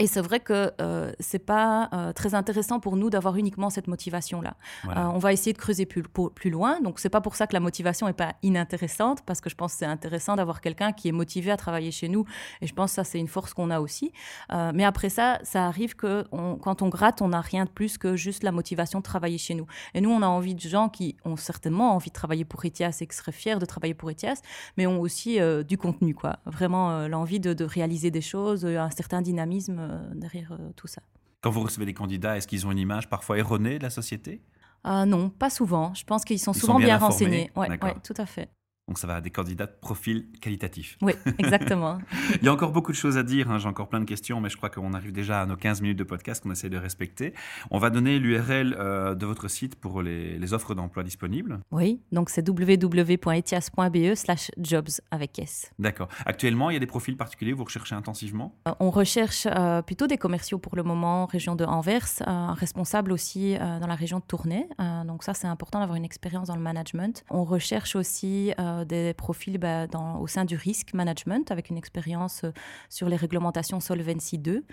Et 0.00 0.06
c'est 0.06 0.20
vrai 0.20 0.38
que 0.38 0.72
euh, 0.80 1.12
c'est 1.18 1.40
pas 1.44 1.88
euh, 1.92 2.12
très 2.12 2.34
intéressant 2.34 2.78
pour 2.78 2.94
nous 2.96 3.10
d'avoir 3.10 3.34
uniquement 3.36 3.68
cette 3.68 3.88
motivation-là. 3.88 4.54
Voilà. 4.84 5.06
Euh, 5.06 5.10
on 5.12 5.18
va 5.18 5.32
essayer 5.32 5.52
de 5.52 5.58
creuser 5.58 5.86
plus, 5.86 6.02
pour- 6.04 6.32
plus 6.32 6.50
loin. 6.50 6.80
Donc, 6.80 7.00
c'est 7.00 7.08
pas 7.08 7.20
pour 7.20 7.34
ça 7.34 7.48
que 7.48 7.52
la 7.52 7.58
motivation 7.60 8.06
est 8.06 8.12
pas 8.12 8.34
inintéressante, 8.44 9.22
parce 9.26 9.40
que 9.40 9.50
je 9.50 9.56
pense 9.56 9.72
que 9.72 9.78
c'est 9.80 9.86
intéressant 9.86 10.36
d'avoir 10.36 10.60
quelqu'un 10.60 10.92
qui 10.92 11.08
est 11.08 11.12
motivé 11.12 11.50
à 11.50 11.56
travailler 11.56 11.90
chez 11.90 12.08
nous. 12.08 12.24
Et 12.60 12.66
je 12.68 12.74
pense 12.74 12.92
que 12.92 12.94
ça, 12.94 13.04
c'est 13.04 13.18
une 13.18 13.26
force 13.26 13.54
qu'on 13.54 13.70
a 13.70 13.80
aussi. 13.80 14.12
Euh, 14.52 14.70
mais 14.74 14.84
après 14.84 15.08
ça, 15.08 15.40
ça 15.42 15.66
arrive 15.66 15.96
que 15.96 16.24
on- 16.30 16.56
quand 16.56 16.80
on 16.82 16.88
gratte, 16.88 17.20
on 17.20 17.28
n'a 17.28 17.40
rien 17.40 17.64
de 17.64 17.70
plus 17.70 17.98
que 17.98 18.14
juste 18.14 18.44
la 18.44 18.52
motivation 18.52 19.00
de 19.00 19.04
travailler 19.04 19.38
chez 19.38 19.54
nous. 19.54 19.66
Et 19.94 20.00
nous, 20.00 20.10
on 20.10 20.22
a 20.22 20.28
envie 20.28 20.54
de 20.54 20.60
gens 20.60 20.88
qui 20.88 21.16
ont 21.24 21.36
certainement 21.36 21.94
envie 21.94 22.10
de 22.10 22.14
travailler 22.14 22.44
pour 22.44 22.64
Etias 22.64 22.98
et 23.00 23.06
qui 23.08 23.16
seraient 23.16 23.32
fiers 23.32 23.58
de 23.58 23.66
travailler 23.66 23.94
pour 23.94 24.10
Etias, 24.10 24.42
mais 24.76 24.86
ont 24.86 25.00
aussi 25.00 25.40
euh, 25.40 25.64
du 25.64 25.76
contenu, 25.76 26.14
quoi. 26.14 26.38
Vraiment 26.46 26.90
euh, 26.92 27.08
l'envie 27.08 27.40
de, 27.40 27.52
de 27.52 27.64
réaliser 27.64 28.12
des 28.12 28.20
choses, 28.20 28.64
un 28.64 28.90
certain 28.90 29.22
dynamisme 29.22 29.86
derrière 30.14 30.52
euh, 30.52 30.72
tout 30.76 30.86
ça. 30.86 31.02
Quand 31.40 31.50
vous 31.50 31.60
recevez 31.62 31.86
des 31.86 31.94
candidats, 31.94 32.36
est-ce 32.36 32.48
qu'ils 32.48 32.66
ont 32.66 32.72
une 32.72 32.78
image 32.78 33.08
parfois 33.08 33.38
erronée 33.38 33.78
de 33.78 33.84
la 33.84 33.90
société? 33.90 34.42
Ah 34.84 35.06
non, 35.06 35.30
pas 35.30 35.50
souvent. 35.50 35.94
Je 35.94 36.04
pense 36.04 36.24
qu'ils 36.24 36.38
sont 36.38 36.52
Ils 36.52 36.60
sont 36.60 36.66
souvent 36.66 36.78
bien 36.78 36.98
renseignés. 36.98 37.50
Ouais, 37.56 37.78
tout 38.02 38.14
à 38.16 38.26
fait. 38.26 38.48
Donc 38.88 38.98
ça 38.98 39.06
va 39.06 39.16
à 39.16 39.20
des 39.20 39.30
candidats 39.30 39.66
de 39.66 39.74
profil 39.80 40.28
qualitatif. 40.40 40.96
Oui, 41.02 41.12
exactement. 41.38 41.98
Il 42.40 42.44
y 42.44 42.48
a 42.48 42.52
encore 42.52 42.72
beaucoup 42.72 42.90
de 42.90 42.96
choses 42.96 43.18
à 43.18 43.22
dire, 43.22 43.50
hein, 43.50 43.58
j'ai 43.58 43.68
encore 43.68 43.88
plein 43.88 44.00
de 44.00 44.06
questions, 44.06 44.40
mais 44.40 44.48
je 44.48 44.56
crois 44.56 44.70
qu'on 44.70 44.94
arrive 44.94 45.12
déjà 45.12 45.42
à 45.42 45.46
nos 45.46 45.56
15 45.56 45.82
minutes 45.82 45.98
de 45.98 46.04
podcast 46.04 46.42
qu'on 46.42 46.50
essaie 46.50 46.70
de 46.70 46.78
respecter. 46.78 47.34
On 47.70 47.78
va 47.78 47.90
donner 47.90 48.18
l'URL 48.18 48.74
euh, 48.78 49.14
de 49.14 49.26
votre 49.26 49.48
site 49.48 49.76
pour 49.76 50.00
les, 50.00 50.38
les 50.38 50.54
offres 50.54 50.74
d'emploi 50.74 51.02
disponibles. 51.02 51.60
oui, 51.70 52.00
donc 52.12 52.30
c'est 52.30 52.48
www.etias.be 52.48 54.14
slash 54.14 54.50
jobs 54.56 54.88
avec 55.10 55.38
S. 55.38 55.70
D'accord. 55.78 56.08
Actuellement, 56.24 56.70
il 56.70 56.74
y 56.74 56.76
a 56.76 56.80
des 56.80 56.86
profils 56.86 57.16
particuliers 57.16 57.52
que 57.52 57.58
vous 57.58 57.64
recherchez 57.64 57.94
intensivement? 57.94 58.54
Euh, 58.66 58.72
On 58.80 58.90
recherche 58.90 59.46
euh, 59.50 59.82
plutôt 59.82 60.06
des 60.06 60.16
commerciaux 60.16 60.58
pour 60.58 60.76
le 60.76 60.82
moment, 60.82 61.26
région 61.26 61.56
de 61.56 61.64
Anvers, 61.66 62.08
un 62.24 62.54
responsable 62.54 63.12
aussi 63.12 63.56
dans 63.58 63.86
la 63.86 63.94
région 63.94 64.18
de 64.18 64.24
Tournai. 64.24 64.66
Donc 65.06 65.24
ça, 65.24 65.34
c'est 65.34 65.46
important 65.46 65.80
d'avoir 65.80 65.96
une 65.96 66.04
expérience 66.04 66.48
dans 66.48 66.56
le 66.56 66.62
management. 66.62 67.24
On 67.28 67.44
recherche 67.44 67.96
aussi 67.96 68.52
des 68.84 69.14
profils 69.14 69.58
bah, 69.58 69.86
dans- 69.86 70.18
au 70.20 70.26
sein 70.26 70.44
du 70.44 70.56
risk 70.56 70.94
management 70.94 71.50
avec 71.50 71.70
une 71.70 71.76
expérience 71.76 72.44
euh, 72.44 72.52
sur 72.88 73.08
les 73.08 73.16
réglementations 73.16 73.80
Solvency 73.80 74.38
2. 74.38 74.64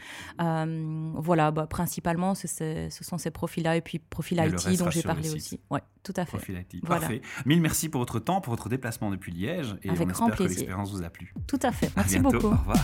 Euh, 0.41 1.12
voilà, 1.15 1.51
bah, 1.51 1.67
principalement, 1.67 2.35
ce 2.35 2.47
sont 2.89 3.17
ces 3.17 3.31
profils-là 3.31 3.75
et 3.77 3.81
puis 3.81 4.00
profil 4.00 4.39
Et 4.39 4.47
IT 4.47 4.77
dont 4.79 4.89
j'ai 4.89 5.01
parlé 5.03 5.29
aussi. 5.31 5.59
Oui, 5.69 5.79
tout 6.03 6.13
à 6.15 6.25
fait. 6.25 6.38
Profil 6.38 6.57
IT. 6.57 6.81
Voilà. 6.83 7.01
Parfait. 7.01 7.21
Mille 7.45 7.62
merci 7.62 7.89
pour 7.89 8.00
votre 8.01 8.19
temps, 8.19 8.41
pour 8.41 8.51
votre 8.51 8.69
déplacement 8.69 9.09
depuis 9.12 9.31
Liège. 9.31 9.75
Et 9.83 9.89
Avec 9.89 10.01
on 10.07 10.12
grand 10.12 10.25
espère 10.27 10.38
que 10.38 10.43
plaisir. 10.43 10.57
l'expérience 10.59 10.91
vous 10.91 11.03
a 11.03 11.09
plu. 11.09 11.33
Tout 11.47 11.59
à 11.62 11.71
fait. 11.71 11.88
À 11.88 11.91
Merci 11.97 12.19
bientôt. 12.19 12.39
beaucoup. 12.39 12.53
Au 12.53 12.57
revoir. 12.57 12.77